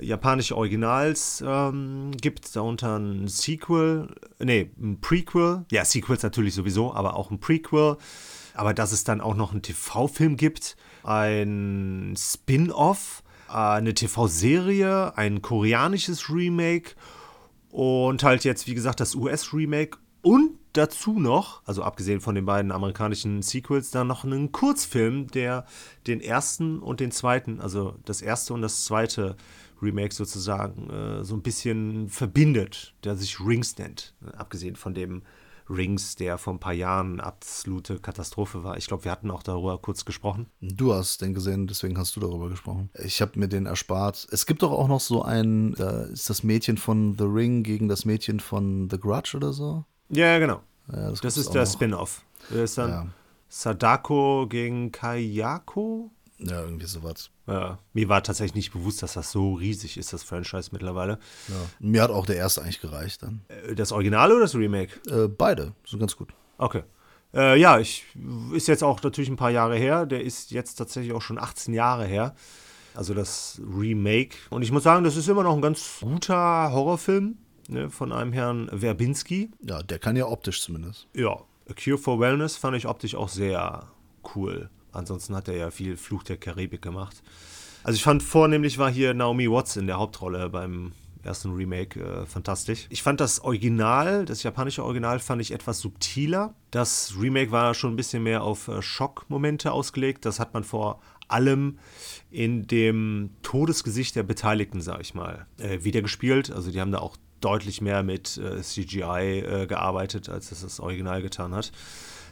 [0.00, 5.64] japanische Originals ähm, gibt, darunter ein Sequel, nee, ein Prequel.
[5.72, 7.96] Ja, Sequels natürlich sowieso, aber auch ein Prequel.
[8.54, 16.30] Aber dass es dann auch noch einen TV-Film gibt, ein Spin-off eine TV-Serie, ein koreanisches
[16.30, 16.92] Remake
[17.70, 22.72] und halt jetzt, wie gesagt, das US-Remake und dazu noch, also abgesehen von den beiden
[22.72, 25.66] amerikanischen Sequels, dann noch einen Kurzfilm, der
[26.06, 29.36] den ersten und den zweiten, also das erste und das zweite
[29.82, 34.14] Remake sozusagen, äh, so ein bisschen verbindet, der sich Rings nennt.
[34.36, 35.22] Abgesehen von dem
[35.70, 38.78] Rings, der vor ein paar Jahren absolute Katastrophe war.
[38.78, 40.46] Ich glaube, wir hatten auch darüber kurz gesprochen.
[40.60, 42.90] Du hast den gesehen, deswegen hast du darüber gesprochen.
[43.04, 44.26] Ich habe mir den erspart.
[44.30, 47.88] Es gibt doch auch noch so einen, da ist das Mädchen von The Ring gegen
[47.88, 49.84] das Mädchen von The Grudge oder so.
[50.08, 50.62] Ja, genau.
[50.92, 52.22] Ja, das, das ist der Spin-off.
[52.50, 53.06] Das ist dann ja.
[53.48, 56.10] Sadako gegen Kayako.
[56.38, 57.30] Ja, irgendwie sowas.
[57.46, 61.18] Ja, mir war tatsächlich nicht bewusst, dass das so riesig ist, das Franchise mittlerweile.
[61.48, 61.54] Ja.
[61.80, 63.42] Mir hat auch der erste eigentlich gereicht dann.
[63.48, 65.00] Äh, das Original oder das Remake?
[65.10, 66.32] Äh, beide, so ganz gut.
[66.58, 66.84] Okay.
[67.34, 68.04] Äh, ja, ich
[68.52, 70.06] ist jetzt auch natürlich ein paar Jahre her.
[70.06, 72.34] Der ist jetzt tatsächlich auch schon 18 Jahre her.
[72.94, 74.36] Also das Remake.
[74.50, 77.36] Und ich muss sagen, das ist immer noch ein ganz guter Horrorfilm
[77.68, 79.50] ne, von einem Herrn Werbinski.
[79.62, 81.06] Ja, der kann ja optisch zumindest.
[81.14, 83.88] Ja, A Cure for Wellness fand ich optisch auch sehr
[84.34, 84.70] cool.
[84.92, 87.22] Ansonsten hat er ja viel Fluch der Karibik gemacht.
[87.84, 90.92] Also ich fand vornehmlich war hier Naomi Watts in der Hauptrolle beim
[91.22, 92.86] ersten Remake äh, fantastisch.
[92.90, 96.54] Ich fand das Original, das japanische Original, fand ich etwas subtiler.
[96.70, 100.24] Das Remake war schon ein bisschen mehr auf äh, Schockmomente ausgelegt.
[100.24, 101.78] Das hat man vor allem
[102.30, 106.50] in dem Todesgesicht der Beteiligten, sag ich mal, äh, wiedergespielt.
[106.50, 110.80] Also die haben da auch deutlich mehr mit äh, CGI äh, gearbeitet, als es das
[110.80, 111.72] Original getan hat.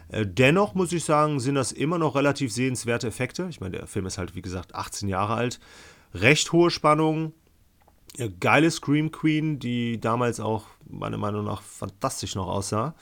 [0.08, 3.46] Äh, dennoch muss ich sagen, sind das immer noch relativ sehenswerte Effekte.
[3.50, 5.60] Ich meine, der Film ist halt, wie gesagt, 18 Jahre alt.
[6.14, 7.32] Recht hohe Spannung.
[8.40, 12.94] Geile Scream Queen, die damals auch meiner Meinung nach fantastisch noch aussah.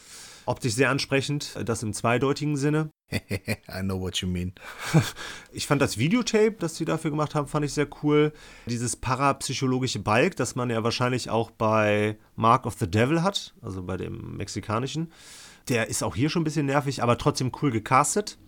[0.46, 2.90] Optisch sehr ansprechend, das im zweideutigen Sinne.
[3.12, 4.52] I know what you mean.
[5.52, 8.32] ich fand das Videotape, das sie dafür gemacht haben, fand ich sehr cool.
[8.66, 13.82] Dieses parapsychologische Balk, das man ja wahrscheinlich auch bei Mark of the Devil hat, also
[13.82, 15.12] bei dem mexikanischen.
[15.68, 18.38] Der ist auch hier schon ein bisschen nervig, aber trotzdem cool gecastet.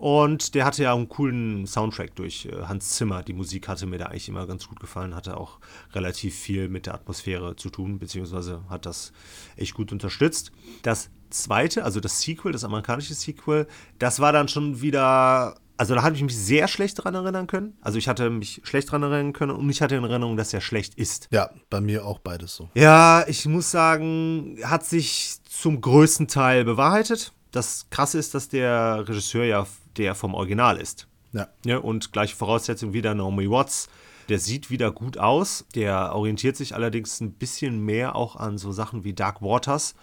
[0.00, 3.22] Und der hatte ja einen coolen Soundtrack durch äh, Hans Zimmer.
[3.22, 5.58] Die Musik hatte mir da eigentlich immer ganz gut gefallen, hatte auch
[5.92, 9.12] relativ viel mit der Atmosphäre zu tun, beziehungsweise hat das
[9.56, 10.52] echt gut unterstützt.
[10.80, 13.66] Das zweite, also das Sequel, das amerikanische Sequel,
[13.98, 17.72] das war dann schon wieder also da habe ich mich sehr schlecht dran erinnern können.
[17.80, 20.60] Also ich hatte mich schlecht dran erinnern können und ich hatte in Erinnerung, dass er
[20.60, 21.28] schlecht ist.
[21.30, 22.68] Ja, bei mir auch beides so.
[22.74, 27.32] Ja, ich muss sagen, hat sich zum größten Teil bewahrheitet.
[27.50, 29.66] Das Krasse ist, dass der Regisseur ja
[29.96, 31.08] der vom Original ist.
[31.32, 31.48] Ja.
[31.64, 33.88] ja und gleiche Voraussetzung wieder Naomi Watts.
[34.28, 35.64] Der sieht wieder gut aus.
[35.74, 39.94] Der orientiert sich allerdings ein bisschen mehr auch an so Sachen wie Dark Waters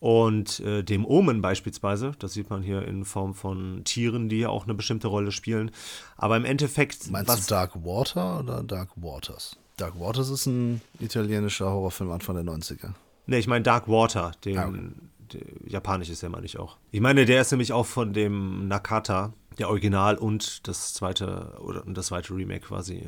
[0.00, 2.12] und äh, dem Omen beispielsweise.
[2.18, 5.70] Das sieht man hier in Form von Tieren, die hier auch eine bestimmte Rolle spielen.
[6.16, 7.10] Aber im Endeffekt.
[7.10, 9.56] Meinst du Dark Water oder Dark Waters?
[9.76, 12.90] Dark Waters ist ein italienischer Horrorfilm Anfang der 90er.
[13.26, 15.44] Ne, ich meine Dark Water, den, ah, okay.
[15.66, 16.76] japanisch ist der, meine ich auch.
[16.90, 21.82] Ich meine, der ist nämlich auch von dem Nakata, der Original und das zweite oder
[21.86, 23.06] das zweite Remake quasi äh,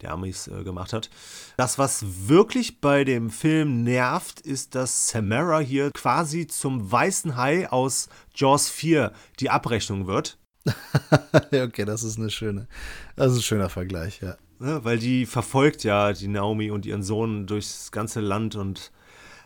[0.00, 1.10] der Amis äh, gemacht hat.
[1.56, 7.68] Das, was wirklich bei dem Film nervt, ist, dass Samara hier quasi zum weißen Hai
[7.70, 10.38] aus Jaws 4 die Abrechnung wird.
[11.52, 12.68] okay, das ist eine schöne,
[13.16, 14.36] das ist ein schöner Vergleich, ja.
[14.60, 14.84] ja.
[14.84, 18.92] Weil die verfolgt ja die Naomi und ihren Sohn durchs ganze Land und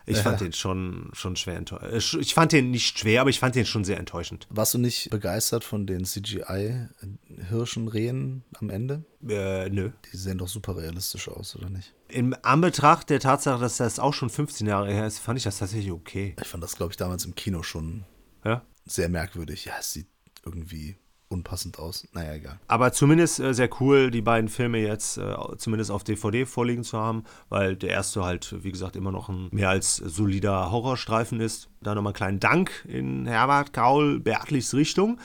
[0.05, 1.93] ich fand den schon, schon schwer enttäuschend.
[1.93, 4.47] Äh, ich fand den nicht schwer, aber ich fand den schon sehr enttäuschend.
[4.49, 9.03] Warst du nicht begeistert von den CGI-Hirschenrehen am Ende?
[9.27, 9.89] Äh, nö.
[10.11, 11.93] Die sehen doch super realistisch aus, oder nicht?
[12.07, 15.57] In Anbetracht der Tatsache, dass das auch schon 15 Jahre her ist, fand ich das
[15.57, 16.35] tatsächlich okay.
[16.39, 18.05] Ich fand das, glaube ich, damals im Kino schon
[18.43, 18.61] ja?
[18.85, 19.65] sehr merkwürdig.
[19.65, 20.07] Ja, es sieht
[20.45, 20.97] irgendwie
[21.29, 22.07] unpassend aus.
[22.13, 22.59] Naja, egal.
[22.67, 26.97] Aber zumindest äh, sehr cool, die beiden Filme jetzt äh, zumindest auf DVD vorliegen zu
[26.97, 31.69] haben, weil der erste halt, wie gesagt, immer noch ein mehr als solider Horrorstreifen ist.
[31.81, 35.19] Da nochmal einen kleinen Dank in Herbert Gaul Bertlichs Richtung.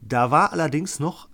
[0.00, 1.28] Da war allerdings noch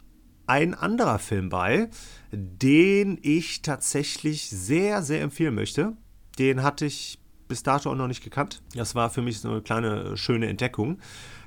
[0.46, 1.88] ein anderer Film bei,
[2.32, 5.96] den ich tatsächlich sehr, sehr empfehlen möchte.
[6.38, 8.62] Den hatte ich bis dato auch noch nicht gekannt.
[8.74, 10.98] Das war für mich so eine kleine schöne Entdeckung.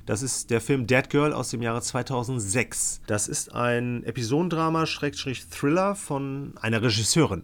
[0.06, 3.02] Das ist der Film Dead Girl aus dem Jahre 2006.
[3.08, 7.44] Das ist ein Episodendrama-Thriller von einer Regisseurin.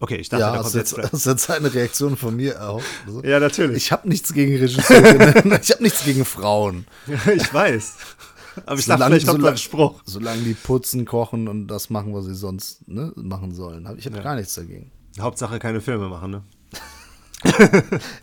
[0.00, 2.62] Okay, ich dachte, ja, da kommt jetzt, jetzt das ist jetzt eine Reaktion von mir
[2.62, 2.82] auch.
[3.06, 3.78] Also, ja, natürlich.
[3.78, 6.86] Ich habe nichts gegen Regisseurinnen, ich habe nichts gegen Frauen.
[7.34, 7.96] ich weiß.
[8.66, 10.00] Aber ich dachte, vielleicht kommt solange, Spruch.
[10.04, 13.88] Solange die putzen, kochen und das machen, was sie sonst ne, machen sollen.
[13.98, 14.22] Ich habe ja.
[14.22, 14.92] gar nichts dagegen.
[15.18, 16.42] Hauptsache keine Filme machen, ne?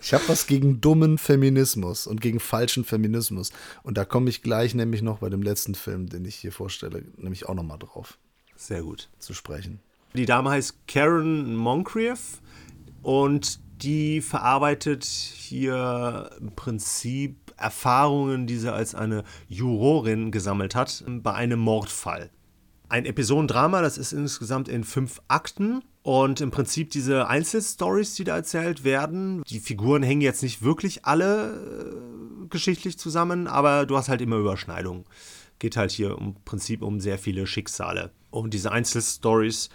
[0.02, 3.52] Ich habe was gegen dummen Feminismus und gegen falschen Feminismus.
[3.84, 7.04] Und da komme ich gleich nämlich noch bei dem letzten Film, den ich hier vorstelle,
[7.18, 8.18] nämlich auch nochmal drauf.
[8.56, 9.10] Sehr gut.
[9.20, 9.80] zu sprechen.
[10.14, 12.42] Die Dame heißt Karen Moncrief
[13.02, 21.34] und die verarbeitet hier im Prinzip Erfahrungen, die sie als eine Jurorin gesammelt hat bei
[21.34, 22.30] einem Mordfall.
[22.88, 28.36] Ein Episodendrama, das ist insgesamt in fünf Akten und im Prinzip diese Einzelstories, die da
[28.36, 31.96] erzählt werden, die Figuren hängen jetzt nicht wirklich alle
[32.44, 35.06] äh, geschichtlich zusammen, aber du hast halt immer Überschneidungen.
[35.58, 38.12] Geht halt hier im Prinzip um sehr viele Schicksale.
[38.30, 39.70] Und diese Einzelstories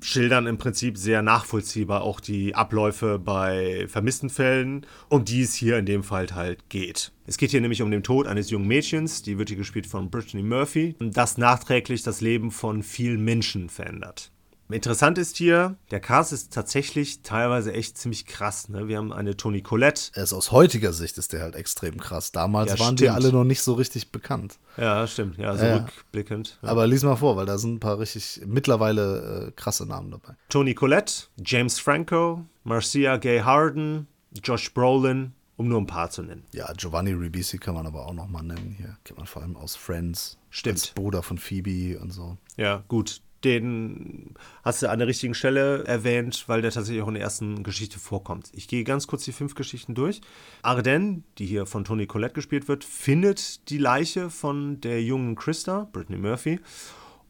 [0.00, 5.78] schildern im Prinzip sehr nachvollziehbar auch die Abläufe bei vermissten Fällen, um die es hier
[5.78, 7.10] in dem Fall halt geht.
[7.26, 10.10] Es geht hier nämlich um den Tod eines jungen Mädchens, die wird hier gespielt von
[10.10, 14.31] Brittany Murphy, das nachträglich das Leben von vielen Menschen verändert.
[14.72, 18.68] Interessant ist hier, der Cast ist tatsächlich teilweise echt ziemlich krass.
[18.68, 18.88] Ne?
[18.88, 20.10] Wir haben eine Toni Collette.
[20.14, 22.32] Er ist aus heutiger Sicht ist der halt extrem krass.
[22.32, 23.16] Damals Ja, waren die stimmt.
[23.16, 24.58] alle noch nicht so richtig bekannt.
[24.76, 25.38] Ja, stimmt.
[25.38, 25.76] Ja, so Ja.
[25.76, 26.58] rückblickend.
[26.62, 26.68] Ja.
[26.70, 30.34] Aber lies mal vor, weil da sind ein paar richtig mittlerweile äh, krasse Namen dabei.
[30.48, 34.06] Toni Collette, James Franco, Marcia Gay Harden,
[34.42, 36.44] Josh Brolin, um nur ein paar zu nennen.
[36.52, 38.96] Ja, Giovanni Ribisi kann man aber auch noch mal nennen hier.
[39.04, 40.38] Kennt man vor allem aus Friends.
[40.50, 40.78] Stimmt.
[40.80, 42.36] Als Bruder von Phoebe und so.
[42.56, 43.20] Ja, gut.
[43.44, 47.62] Den hast du an der richtigen Stelle erwähnt, weil der tatsächlich auch in der ersten
[47.62, 48.50] Geschichte vorkommt.
[48.52, 50.20] Ich gehe ganz kurz die fünf Geschichten durch.
[50.62, 55.88] Arden, die hier von Toni Collette gespielt wird, findet die Leiche von der jungen Christa,
[55.92, 56.60] Brittany Murphy,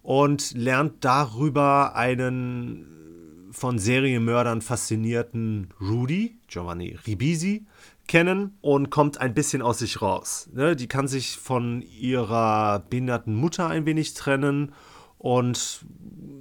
[0.03, 7.67] und lernt darüber einen von Serienmördern faszinierten Rudy, Giovanni Ribisi,
[8.09, 10.49] kennen und kommt ein bisschen aus sich raus.
[10.53, 10.75] Ne?
[10.75, 14.73] Die kann sich von ihrer behinderten Mutter ein wenig trennen
[15.23, 15.85] und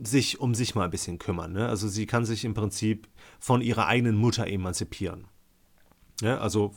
[0.01, 1.53] sich um sich mal ein bisschen kümmern.
[1.53, 1.69] Ne?
[1.69, 3.07] Also sie kann sich im Prinzip
[3.39, 5.27] von ihrer eigenen Mutter emanzipieren.
[6.23, 6.41] Ne?
[6.41, 6.73] Also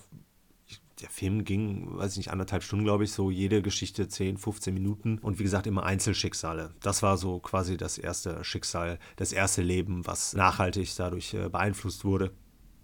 [1.00, 4.74] der Film ging, weiß ich nicht, anderthalb Stunden, glaube ich, so jede Geschichte 10, 15
[4.74, 6.74] Minuten und wie gesagt immer Einzelschicksale.
[6.82, 12.05] Das war so quasi das erste Schicksal, das erste Leben, was nachhaltig dadurch äh, beeinflusst
[12.05, 12.32] wurde.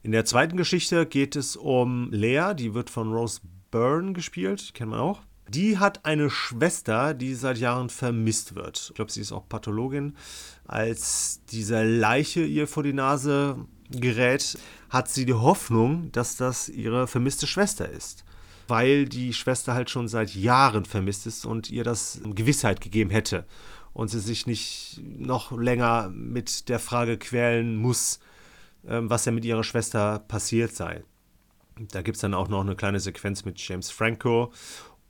[0.02, 4.92] In der zweiten Geschichte geht es um Lea, die wird von Rose Byrne gespielt, kennt
[4.92, 5.20] man auch.
[5.52, 8.86] Die hat eine Schwester, die seit Jahren vermisst wird.
[8.90, 10.14] Ich glaube, sie ist auch Pathologin.
[10.64, 13.56] Als diese Leiche ihr vor die Nase
[13.90, 14.56] gerät,
[14.90, 18.24] hat sie die Hoffnung, dass das ihre vermisste Schwester ist.
[18.68, 23.44] Weil die Schwester halt schon seit Jahren vermisst ist und ihr das Gewissheit gegeben hätte.
[23.92, 28.20] Und sie sich nicht noch länger mit der Frage quälen muss,
[28.86, 31.02] ähm, was ja mit ihrer Schwester passiert sei.
[31.88, 34.52] Da gibt es dann auch noch eine kleine Sequenz mit James Franco.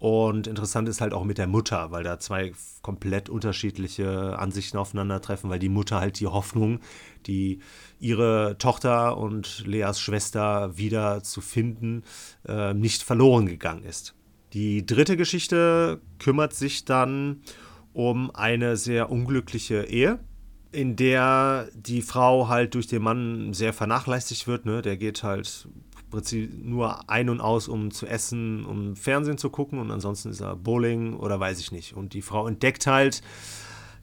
[0.01, 5.51] Und interessant ist halt auch mit der Mutter, weil da zwei komplett unterschiedliche Ansichten aufeinandertreffen,
[5.51, 6.81] weil die Mutter halt die Hoffnung,
[7.27, 7.61] die
[7.99, 12.03] ihre Tochter und Leas Schwester wieder zu finden,
[12.49, 14.15] äh, nicht verloren gegangen ist.
[14.55, 17.43] Die dritte Geschichte kümmert sich dann
[17.93, 20.19] um eine sehr unglückliche Ehe
[20.73, 24.67] in der die Frau halt durch den Mann sehr vernachlässigt wird.
[24.67, 24.83] Ne?
[24.83, 25.69] Der geht halt
[26.11, 30.41] Prinzip nur ein und aus, um zu essen, um Fernsehen zu gucken und ansonsten ist
[30.41, 31.95] er Bowling oder weiß ich nicht.
[31.95, 33.23] Und die Frau entdeckt halt,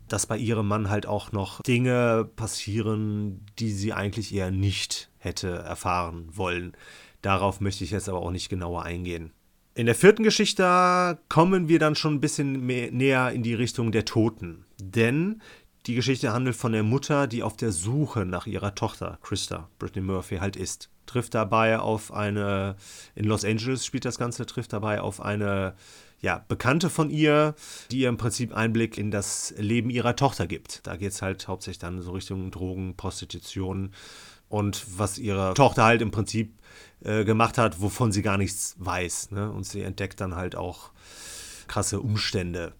[0.07, 5.49] dass bei ihrem Mann halt auch noch Dinge passieren, die sie eigentlich eher nicht hätte
[5.49, 6.73] erfahren wollen.
[7.21, 9.31] Darauf möchte ich jetzt aber auch nicht genauer eingehen.
[9.73, 13.91] In der vierten Geschichte kommen wir dann schon ein bisschen mehr, näher in die Richtung
[13.91, 14.65] der Toten.
[14.81, 15.41] Denn
[15.85, 20.05] die Geschichte handelt von der Mutter, die auf der Suche nach ihrer Tochter, Christa, Brittany
[20.05, 20.89] Murphy, halt ist.
[21.07, 22.75] Trifft dabei auf eine,
[23.15, 25.73] in Los Angeles spielt das Ganze, trifft dabei auf eine
[26.19, 27.55] ja, Bekannte von ihr,
[27.91, 30.85] die ihr im Prinzip Einblick in das Leben ihrer Tochter gibt.
[30.87, 33.91] Da geht es halt hauptsächlich dann so Richtung Drogen, Prostitution
[34.49, 36.53] und was ihre Tochter halt im Prinzip
[37.03, 39.31] äh, gemacht hat, wovon sie gar nichts weiß.
[39.31, 39.51] Ne?
[39.51, 40.91] Und sie entdeckt dann halt auch
[41.67, 42.73] krasse Umstände.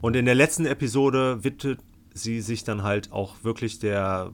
[0.00, 1.80] Und in der letzten Episode widmet
[2.14, 4.32] sie sich dann halt auch wirklich der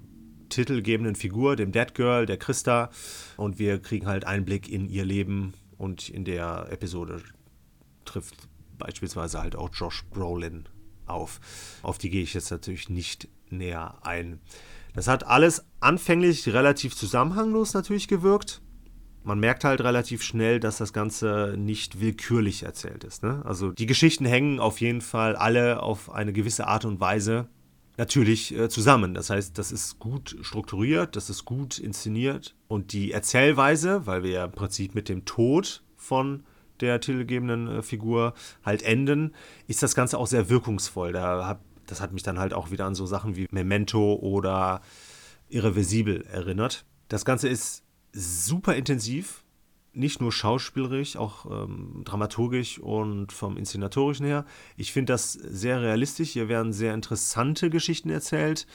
[0.54, 2.90] titelgebenden Figur, dem Dead Girl, der Christa.
[3.36, 5.54] Und wir kriegen halt Einblick in ihr Leben.
[5.76, 7.22] Und in der Episode
[8.04, 8.48] trifft
[8.78, 10.64] beispielsweise halt auch Josh Brolin
[11.06, 11.40] auf.
[11.82, 14.40] Auf die gehe ich jetzt natürlich nicht näher ein.
[14.94, 18.62] Das hat alles anfänglich relativ zusammenhanglos natürlich gewirkt.
[19.24, 23.22] Man merkt halt relativ schnell, dass das Ganze nicht willkürlich erzählt ist.
[23.22, 23.42] Ne?
[23.44, 27.48] Also die Geschichten hängen auf jeden Fall alle auf eine gewisse Art und Weise
[27.96, 29.14] natürlich äh, zusammen.
[29.14, 34.30] Das heißt, das ist gut strukturiert, das ist gut inszeniert und die Erzählweise, weil wir
[34.30, 36.44] ja im Prinzip mit dem Tod von
[36.80, 38.34] der titelgebenden äh, Figur
[38.64, 39.34] halt enden,
[39.68, 41.12] ist das Ganze auch sehr wirkungsvoll.
[41.12, 44.80] Da hab, das hat mich dann halt auch wieder an so Sachen wie Memento oder
[45.48, 46.84] Irreversibel erinnert.
[47.08, 49.43] Das Ganze ist super intensiv,
[49.94, 54.44] nicht nur schauspielerisch, auch ähm, dramaturgisch und vom Inszenatorischen her.
[54.76, 56.30] Ich finde das sehr realistisch.
[56.30, 58.66] Hier werden sehr interessante Geschichten erzählt.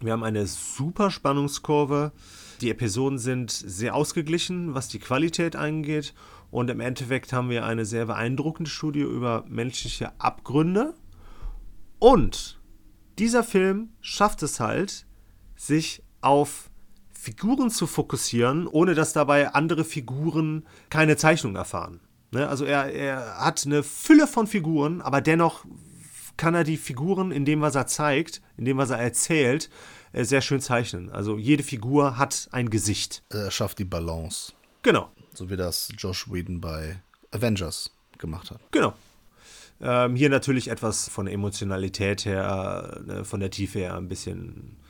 [0.00, 2.12] Wir haben eine super Spannungskurve.
[2.60, 6.14] Die Episoden sind sehr ausgeglichen, was die Qualität angeht.
[6.50, 10.94] Und im Endeffekt haben wir eine sehr beeindruckende Studie über menschliche Abgründe.
[11.98, 12.60] Und
[13.18, 15.06] dieser Film schafft es halt,
[15.56, 16.70] sich auf
[17.22, 22.00] Figuren zu fokussieren, ohne dass dabei andere Figuren keine Zeichnung erfahren.
[22.32, 22.48] Ne?
[22.48, 25.64] Also er, er hat eine Fülle von Figuren, aber dennoch
[26.36, 29.70] kann er die Figuren in dem, was er zeigt, in dem, was er erzählt,
[30.12, 31.10] äh, sehr schön zeichnen.
[31.10, 33.22] Also jede Figur hat ein Gesicht.
[33.28, 34.52] Er schafft die Balance.
[34.82, 35.08] Genau.
[35.32, 37.00] So wie das Josh Whedon bei
[37.30, 38.58] Avengers gemacht hat.
[38.72, 38.94] Genau.
[39.80, 44.81] Ähm, hier natürlich etwas von der Emotionalität her, ne, von der Tiefe her ein bisschen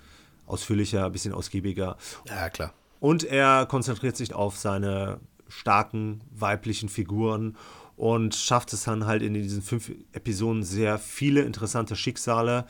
[0.53, 1.97] ausführlicher, ein bisschen ausgiebiger.
[2.29, 2.73] Ja, klar.
[3.01, 7.57] Und er konzentriert sich auf seine starken weiblichen Figuren
[7.97, 12.67] und schafft es dann halt in diesen fünf Episoden sehr viele interessante Schicksale,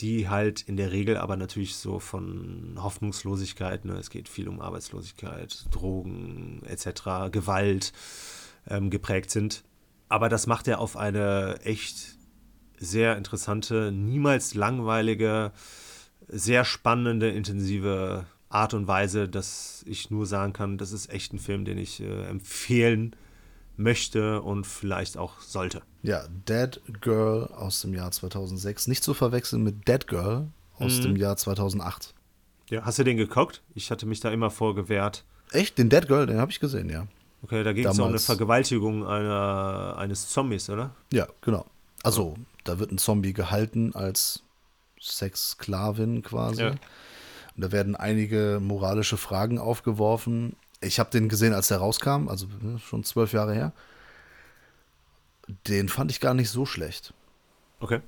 [0.00, 4.60] die halt in der Regel aber natürlich so von Hoffnungslosigkeit, ne, es geht viel um
[4.60, 7.92] Arbeitslosigkeit, Drogen etc., Gewalt
[8.68, 9.64] ähm, geprägt sind.
[10.08, 12.16] Aber das macht er auf eine echt
[12.78, 15.52] sehr interessante, niemals langweilige,
[16.28, 21.38] sehr spannende, intensive Art und Weise, dass ich nur sagen kann, das ist echt ein
[21.38, 23.16] Film, den ich äh, empfehlen
[23.76, 25.82] möchte und vielleicht auch sollte.
[26.02, 28.86] Ja, Dead Girl aus dem Jahr 2006.
[28.86, 30.48] Nicht zu verwechseln mit Dead Girl
[30.78, 31.02] aus mhm.
[31.02, 32.14] dem Jahr 2008.
[32.70, 33.62] Ja, hast du den geguckt?
[33.74, 35.24] Ich hatte mich da immer vorgewehrt.
[35.52, 35.78] Echt?
[35.78, 37.06] Den Dead Girl, den habe ich gesehen, ja.
[37.42, 40.94] Okay, da ging es um eine Vergewaltigung einer, eines Zombies, oder?
[41.12, 41.66] Ja, genau.
[42.02, 44.42] Also, da wird ein Zombie gehalten als
[45.00, 46.62] Sexsklavin quasi.
[46.62, 46.70] Ja.
[46.70, 50.56] Und da werden einige moralische Fragen aufgeworfen.
[50.80, 53.72] Ich habe den gesehen, als der rauskam, also ne, schon zwölf Jahre her.
[55.66, 57.14] Den fand ich gar nicht so schlecht.
[57.80, 58.00] Okay.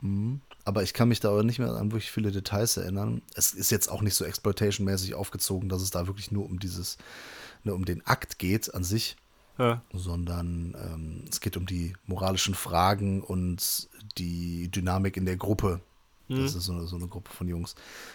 [0.00, 0.40] Mhm.
[0.64, 3.22] Aber ich kann mich da aber nicht mehr an wirklich viele Details erinnern.
[3.34, 6.98] Es ist jetzt auch nicht so Exploitation-mäßig aufgezogen, dass es da wirklich nur um dieses,
[7.64, 9.16] ne, um den Akt geht an sich,
[9.58, 9.80] ja.
[9.92, 13.88] sondern ähm, es geht um die moralischen Fragen und
[14.18, 15.80] die Dynamik in der Gruppe,
[16.30, 16.42] Mhm.
[16.42, 17.74] Das ist so eine, so eine Gruppe von Jungs.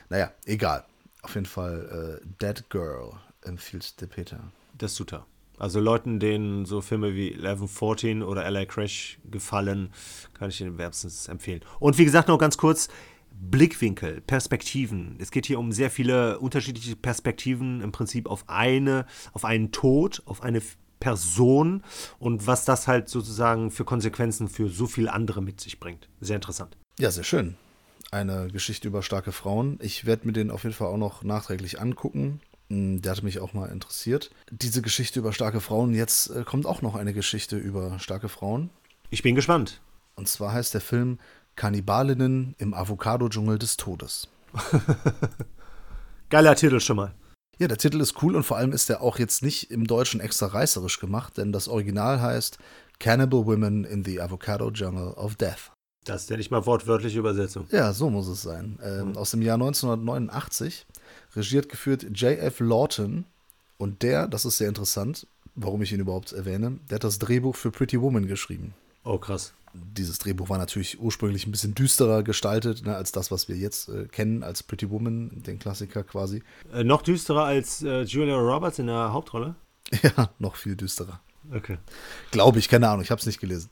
[0.09, 0.85] Naja, egal.
[1.21, 4.39] Auf jeden Fall äh, Dead Girl empfiehlt der Peter.
[4.77, 5.25] Das tut er.
[5.57, 9.91] Also Leuten, denen so Filme wie 1114 oder LA Crash gefallen,
[10.33, 11.61] kann ich Ihnen wärmstens empfehlen.
[11.79, 12.89] Und wie gesagt, noch ganz kurz,
[13.31, 15.15] Blickwinkel, Perspektiven.
[15.19, 20.21] Es geht hier um sehr viele unterschiedliche Perspektiven im Prinzip auf eine, auf einen Tod,
[20.25, 20.61] auf eine
[20.99, 21.83] Person
[22.19, 26.09] und was das halt sozusagen für Konsequenzen für so viele andere mit sich bringt.
[26.21, 26.77] Sehr interessant.
[26.99, 27.55] Ja, sehr schön
[28.11, 29.79] eine Geschichte über starke Frauen.
[29.81, 32.41] Ich werde mir den auf jeden Fall auch noch nachträglich angucken.
[32.69, 34.31] Hm, der hat mich auch mal interessiert.
[34.51, 38.69] Diese Geschichte über starke Frauen, jetzt äh, kommt auch noch eine Geschichte über starke Frauen.
[39.09, 39.81] Ich bin gespannt.
[40.15, 41.19] Und zwar heißt der Film
[41.55, 44.27] Kannibalinnen im Avocado-Dschungel des Todes.
[46.29, 47.13] Geiler Titel schon mal.
[47.57, 50.19] Ja, der Titel ist cool und vor allem ist er auch jetzt nicht im Deutschen
[50.19, 52.57] extra reißerisch gemacht, denn das Original heißt
[52.99, 55.71] Cannibal Women in the Avocado Jungle of Death.
[56.05, 57.67] Das ist ja nicht mal wortwörtliche Übersetzung.
[57.71, 58.79] Ja, so muss es sein.
[58.83, 59.17] Ähm, mhm.
[59.17, 60.85] Aus dem Jahr 1989,
[61.35, 62.59] regiert geführt J.F.
[62.59, 63.25] Lawton.
[63.77, 67.55] Und der, das ist sehr interessant, warum ich ihn überhaupt erwähne, der hat das Drehbuch
[67.55, 68.73] für Pretty Woman geschrieben.
[69.03, 69.53] Oh, krass.
[69.73, 73.89] Dieses Drehbuch war natürlich ursprünglich ein bisschen düsterer gestaltet, ne, als das, was wir jetzt
[73.89, 76.43] äh, kennen, als Pretty Woman, den Klassiker quasi.
[76.71, 79.55] Äh, noch düsterer als äh, Julia Roberts in der Hauptrolle?
[80.01, 81.19] Ja, noch viel düsterer.
[81.53, 81.77] Okay.
[82.31, 83.69] Glaube ich, keine Ahnung, ich habe es nicht gelesen.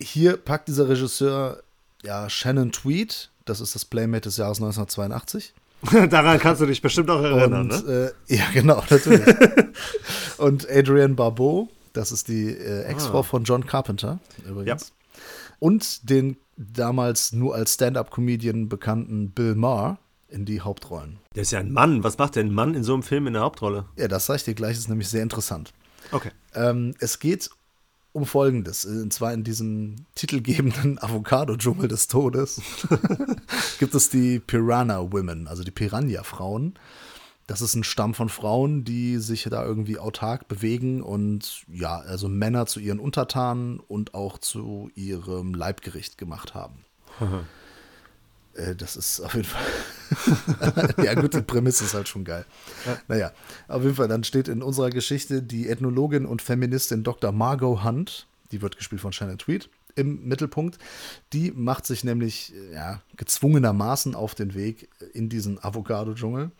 [0.00, 1.62] Hier packt dieser Regisseur
[2.02, 5.54] ja, Shannon Tweed, das ist das Playmate des Jahres 1982.
[6.10, 8.12] Daran kannst du dich bestimmt auch erinnern, und, ne?
[8.28, 9.22] Äh, ja, genau, natürlich.
[10.38, 13.22] und Adrienne Barbeau, das ist die äh, Ex-Frau ah.
[13.22, 14.88] von John Carpenter, übrigens.
[14.88, 15.24] Ja.
[15.60, 19.98] Und den damals nur als Stand-up-Comedian bekannten Bill Maher
[20.28, 21.18] in die Hauptrollen.
[21.34, 22.04] Der ist ja ein Mann.
[22.04, 23.86] Was macht denn ein Mann in so einem Film in der Hauptrolle?
[23.96, 25.72] Ja, das sage ich dir gleich, ist nämlich sehr interessant.
[26.10, 26.30] Okay.
[26.54, 27.50] Ähm, es geht
[28.12, 28.84] um Folgendes.
[28.84, 32.60] Und zwar in diesem titelgebenden Avocado-Dschungel des Todes
[33.78, 36.74] gibt es die Piranha Women, also die Piranha-Frauen.
[37.46, 42.28] Das ist ein Stamm von Frauen, die sich da irgendwie autark bewegen und ja, also
[42.28, 46.84] Männer zu ihren Untertanen und auch zu ihrem Leibgericht gemacht haben.
[48.52, 49.64] Äh, das ist auf jeden Fall.
[51.02, 52.44] ja, gut, die Prämisse ist halt schon geil.
[52.86, 52.98] Ja.
[53.08, 53.32] Naja,
[53.68, 57.32] auf jeden Fall, dann steht in unserer Geschichte die Ethnologin und Feministin Dr.
[57.32, 60.78] Margot Hunt, die wird gespielt von Shannon Tweed, im Mittelpunkt.
[61.32, 66.52] Die macht sich nämlich ja, gezwungenermaßen auf den Weg in diesen Avocado-Dschungel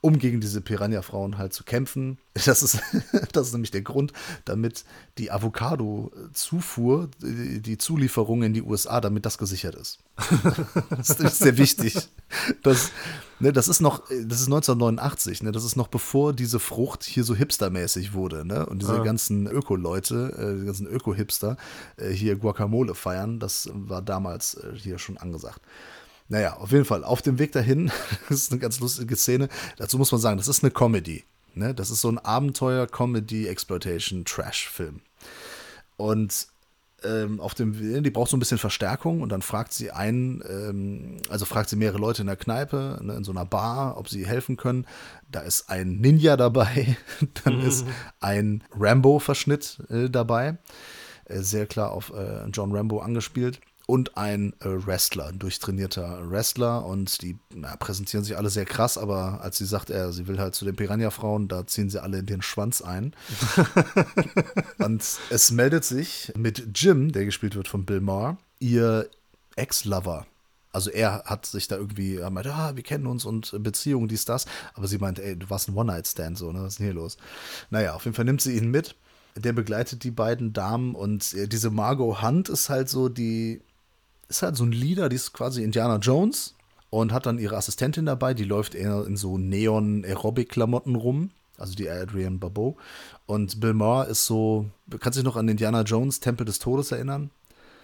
[0.00, 2.18] um gegen diese Piranha-Frauen halt zu kämpfen.
[2.46, 2.78] Das ist,
[3.32, 4.12] das ist nämlich der Grund,
[4.44, 4.84] damit
[5.18, 9.98] die Avocado-Zufuhr, die, Zulieferung in die USA, damit das gesichert ist.
[10.90, 11.96] das ist sehr wichtig.
[12.62, 12.92] Das,
[13.40, 17.24] ne, das ist noch, das ist 1989, ne, das ist noch bevor diese Frucht hier
[17.24, 18.66] so hipstermäßig wurde, ne?
[18.66, 19.02] Und diese ah.
[19.02, 21.56] ganzen Öko-Leute, äh, die ganzen Öko-Hipster
[21.96, 25.60] äh, hier Guacamole feiern, das war damals äh, hier schon angesagt.
[26.28, 27.90] Naja, auf jeden Fall, auf dem Weg dahin,
[28.28, 29.48] das ist eine ganz lustige Szene.
[29.76, 31.24] Dazu muss man sagen, das ist eine Comedy.
[31.54, 31.72] Ne?
[31.74, 35.00] Das ist so ein Abenteuer-Comedy-Exploitation-Trash-Film.
[35.96, 36.48] Und
[37.04, 41.18] ähm, auf dem, die braucht so ein bisschen Verstärkung und dann fragt sie einen, ähm,
[41.28, 44.26] also fragt sie mehrere Leute in der Kneipe, ne, in so einer Bar, ob sie
[44.26, 44.84] helfen können.
[45.30, 46.96] Da ist ein Ninja dabei,
[47.44, 47.66] dann mhm.
[47.66, 47.86] ist
[48.20, 50.58] ein Rambo-Verschnitt äh, dabei,
[51.26, 56.84] äh, sehr klar auf äh, John Rambo angespielt und ein äh, Wrestler, ein durchtrainierter Wrestler.
[56.84, 60.38] Und die na, präsentieren sich alle sehr krass, aber als sie sagt, er, sie will
[60.38, 63.16] halt zu den Piranha-Frauen, da ziehen sie alle in den Schwanz ein.
[64.78, 69.08] und es meldet sich mit Jim, der gespielt wird von Bill Maher, ihr
[69.56, 70.26] Ex-Lover.
[70.70, 74.26] Also er hat sich da irgendwie, er meinte, ah, wir kennen uns und Beziehungen, dies,
[74.26, 74.44] das.
[74.74, 76.60] Aber sie meint, ey, du warst ein One-Night-Stand, so, ne?
[76.60, 77.16] Was ist denn hier los?
[77.70, 78.96] Naja, auf jeden Fall nimmt sie ihn mit.
[79.34, 83.62] Der begleitet die beiden Damen und äh, diese Margot Hunt ist halt so die,
[84.28, 86.54] ist halt so ein Leader, die ist quasi Indiana Jones
[86.90, 91.88] und hat dann ihre Assistentin dabei, die läuft eher in so Neon-Aerobic-Klamotten rum, also die
[91.88, 92.76] Adrian Barbeau.
[93.26, 94.66] Und Bill Maher ist so,
[95.00, 97.30] kannst du dich noch an Indiana Jones, Tempel des Todes erinnern?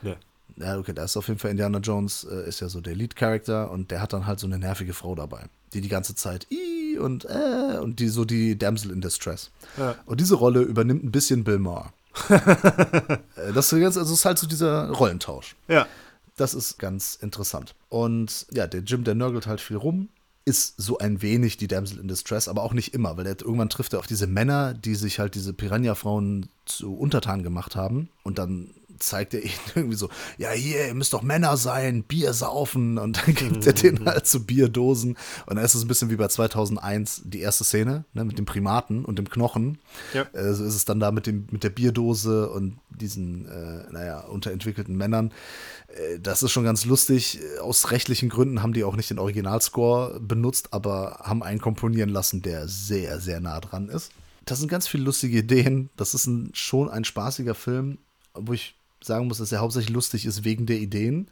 [0.03, 0.17] Ja.
[0.57, 3.71] Ja, okay, da ist auf jeden Fall Indiana Jones, äh, ist ja so der Lead-Character
[3.71, 6.97] und der hat dann halt so eine nervige Frau dabei, die die ganze Zeit i
[6.99, 9.51] und äh und die so die Damsel in Distress.
[9.77, 9.97] Ja.
[10.07, 11.93] Und diese Rolle übernimmt ein bisschen Bill Maher.
[13.37, 15.57] Äh, das, ist, also ist halt so dieser Rollentausch.
[15.67, 15.89] Ja.
[16.37, 17.75] Das ist ganz interessant.
[17.89, 20.09] Und ja, der Jim, der nörgelt halt viel rum,
[20.45, 23.71] ist so ein wenig die Damsel in Distress, aber auch nicht immer, weil er irgendwann
[23.71, 28.39] trifft er auf diese Männer, die sich halt diese Piranha-Frauen zu Untertan gemacht haben und
[28.39, 30.09] dann zeigt er ihnen irgendwie so,
[30.39, 34.27] ja hier, ihr müsst doch Männer sein, Bier saufen und dann gibt er denen halt
[34.27, 35.17] so Bierdosen
[35.47, 38.45] und dann ist es ein bisschen wie bei 2001 die erste Szene ne, mit dem
[38.45, 39.79] Primaten und dem Knochen.
[40.13, 40.23] Ja.
[40.33, 44.21] Äh, so ist es dann da mit, dem, mit der Bierdose und diesen, äh, naja,
[44.21, 45.33] unterentwickelten Männern.
[45.89, 47.41] Äh, das ist schon ganz lustig.
[47.61, 52.43] Aus rechtlichen Gründen haben die auch nicht den Originalscore benutzt, aber haben einen komponieren lassen,
[52.43, 54.13] der sehr, sehr nah dran ist.
[54.45, 55.91] Das sind ganz viele lustige Ideen.
[55.97, 57.99] Das ist ein, schon ein spaßiger Film,
[58.35, 61.29] wo ich sagen muss, dass er hauptsächlich lustig ist wegen der Ideen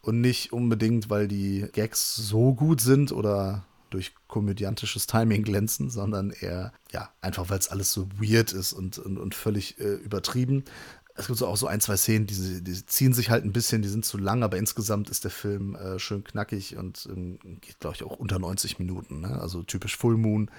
[0.00, 6.30] und nicht unbedingt, weil die Gags so gut sind oder durch komödiantisches Timing glänzen, sondern
[6.30, 10.64] eher, ja, einfach weil es alles so weird ist und, und, und völlig äh, übertrieben.
[11.18, 13.82] Es gibt so auch so ein, zwei Szenen, die, die, ziehen sich halt ein bisschen,
[13.82, 17.80] die sind zu lang, aber insgesamt ist der Film äh, schön knackig und ähm, geht,
[17.80, 19.20] glaube ich, auch unter 90 Minuten.
[19.22, 19.40] Ne?
[19.40, 20.50] Also typisch Full Moon,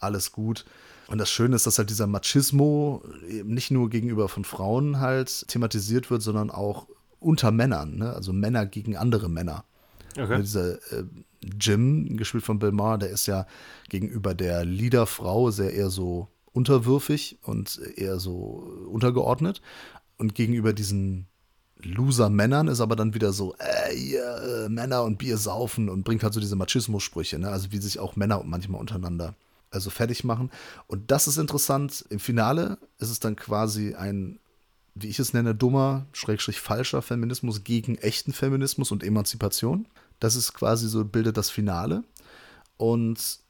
[0.00, 0.64] alles gut.
[1.08, 3.02] Und das Schöne ist, dass halt dieser Machismo
[3.44, 6.88] nicht nur gegenüber von Frauen halt thematisiert wird, sondern auch
[7.20, 8.12] unter Männern, ne?
[8.12, 9.64] also Männer gegen andere Männer.
[10.16, 10.40] Okay.
[10.40, 11.04] Dieser äh,
[11.60, 13.46] Jim, gespielt von Bill Maher, der ist ja
[13.88, 18.32] gegenüber der Leaderfrau sehr eher so unterwürfig und eher so
[18.90, 19.62] untergeordnet.
[20.18, 21.26] Und gegenüber diesen
[21.80, 26.22] Loser-Männern ist aber dann wieder so, äh, yeah, äh, Männer und Bier saufen und bringt
[26.22, 27.48] halt so diese Machismo-Sprüche, ne?
[27.48, 29.34] also wie sich auch Männer manchmal untereinander
[29.70, 30.50] also fertig machen.
[30.86, 32.04] Und das ist interessant.
[32.08, 34.38] Im Finale ist es dann quasi ein,
[34.94, 39.86] wie ich es nenne, dummer, schrägstrich falscher Feminismus gegen echten Feminismus und Emanzipation.
[40.20, 42.02] Das ist quasi so, bildet das Finale.
[42.76, 43.40] Und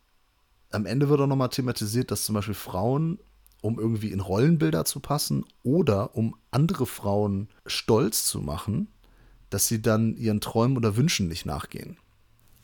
[0.71, 3.19] am Ende wird auch nochmal thematisiert, dass zum Beispiel Frauen,
[3.61, 8.89] um irgendwie in Rollenbilder zu passen oder um andere Frauen stolz zu machen,
[9.51, 11.97] dass sie dann ihren Träumen oder Wünschen nicht nachgehen.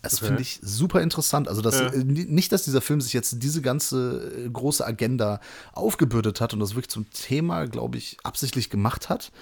[0.03, 0.27] Das okay.
[0.27, 1.49] finde ich super interessant.
[1.49, 1.87] Also, dass, ja.
[1.87, 5.41] Äh, nicht, dass dieser Film sich jetzt diese ganze äh, große Agenda
[5.73, 9.33] aufgebürdet hat und das wirklich zum Thema, glaube ich, absichtlich gemacht hat.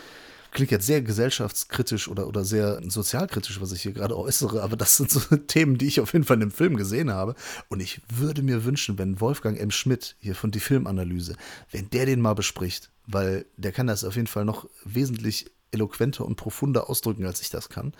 [0.53, 4.98] Klingt jetzt sehr gesellschaftskritisch oder, oder sehr sozialkritisch, was ich hier gerade äußere, aber das
[4.98, 7.34] sind so Themen, die ich auf jeden Fall in dem Film gesehen habe.
[7.68, 9.70] Und ich würde mir wünschen, wenn Wolfgang M.
[9.70, 11.36] Schmidt hier von die Filmanalyse,
[11.70, 16.24] wenn der den mal bespricht, weil der kann das auf jeden Fall noch wesentlich eloquenter
[16.26, 17.94] und profunder ausdrücken, als ich das kann.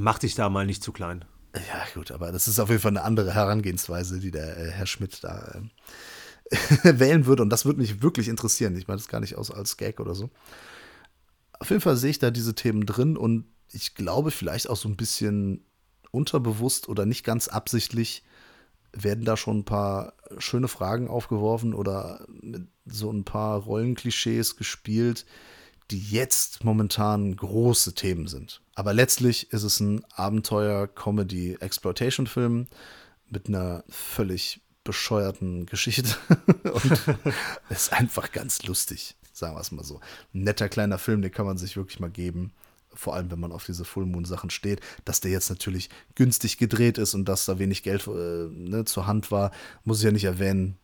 [0.00, 1.24] Mach dich da mal nicht zu klein.
[1.54, 4.86] Ja, gut, aber das ist auf jeden Fall eine andere Herangehensweise, die der äh, Herr
[4.86, 5.60] Schmidt da
[6.50, 7.42] äh, wählen würde.
[7.42, 8.76] Und das würde mich wirklich interessieren.
[8.76, 10.30] Ich meine das gar nicht aus als Gag oder so.
[11.58, 14.88] Auf jeden Fall sehe ich da diese Themen drin und ich glaube, vielleicht auch so
[14.88, 15.64] ein bisschen
[16.10, 18.22] unterbewusst oder nicht ganz absichtlich
[18.92, 25.26] werden da schon ein paar schöne Fragen aufgeworfen oder mit so ein paar Rollenklischees gespielt,
[25.90, 28.62] die jetzt momentan große Themen sind.
[28.74, 32.66] Aber letztlich ist es ein Abenteuer-Comedy-Exploitation-Film
[33.28, 36.16] mit einer völlig bescheuerten Geschichte.
[36.64, 37.00] und
[37.68, 40.00] ist einfach ganz lustig, sagen wir es mal so.
[40.34, 42.52] Ein netter kleiner Film, den kann man sich wirklich mal geben.
[42.94, 46.56] Vor allem, wenn man auf diese Full Moon Sachen steht, dass der jetzt natürlich günstig
[46.56, 49.50] gedreht ist und dass da wenig Geld äh, ne, zur Hand war,
[49.84, 50.78] muss ich ja nicht erwähnen,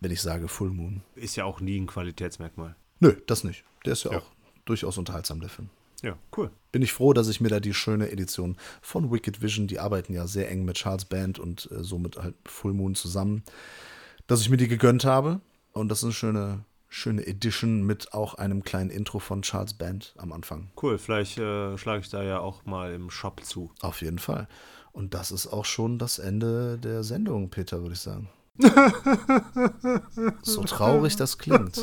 [0.00, 1.02] wenn ich sage Full Moon.
[1.16, 2.76] Ist ja auch nie ein Qualitätsmerkmal.
[3.00, 3.64] Nö, das nicht.
[3.84, 4.18] Der ist ja, ja.
[4.18, 4.26] auch
[4.64, 5.70] durchaus unterhaltsam, der Film.
[6.02, 6.50] Ja, cool.
[6.70, 10.12] Bin ich froh, dass ich mir da die schöne Edition von Wicked Vision, die arbeiten
[10.12, 13.42] ja sehr eng mit Charles Band und äh, somit halt Full Moon zusammen,
[14.28, 15.40] dass ich mir die gegönnt habe.
[15.72, 20.14] Und das ist eine schöne, schöne Edition mit auch einem kleinen Intro von Charles Band
[20.16, 20.70] am Anfang.
[20.80, 23.70] Cool, vielleicht äh, schlage ich da ja auch mal im Shop zu.
[23.80, 24.48] Auf jeden Fall.
[24.92, 28.28] Und das ist auch schon das Ende der Sendung, Peter, würde ich sagen.
[30.42, 31.80] so traurig das klingt.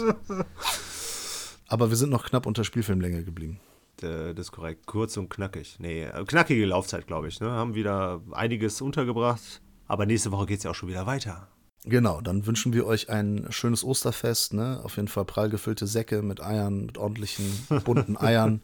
[1.67, 3.59] Aber wir sind noch knapp unter Spielfilmlänge geblieben.
[3.97, 4.85] Das ist korrekt.
[4.85, 5.77] Kurz und knackig.
[5.79, 7.39] Nee, äh, knackige Laufzeit, glaube ich.
[7.39, 7.49] Ne?
[7.49, 9.61] Haben wieder einiges untergebracht.
[9.87, 11.47] Aber nächste Woche geht es ja auch schon wieder weiter.
[11.87, 14.53] Genau, dann wünschen wir euch ein schönes Osterfest.
[14.53, 14.81] Ne?
[14.83, 17.45] Auf jeden Fall prall gefüllte Säcke mit Eiern, mit ordentlichen,
[17.83, 18.61] bunten Eiern.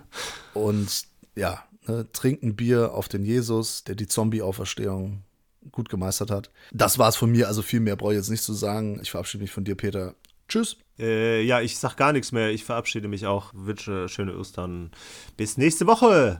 [0.54, 1.04] Und
[1.34, 5.22] ja, ne, trinken Bier auf den Jesus, der die Zombie-Auferstehung
[5.72, 6.50] gut gemeistert hat.
[6.72, 9.00] Das war es von mir, also viel mehr brauche ich jetzt nicht zu sagen.
[9.02, 10.14] Ich verabschiede mich von dir, Peter.
[10.48, 10.76] Tschüss.
[10.98, 12.50] Äh, ja, ich sag gar nichts mehr.
[12.50, 13.52] Ich verabschiede mich auch.
[13.54, 14.90] Wünsche schöne Ostern.
[15.36, 16.36] Bis nächste Woche.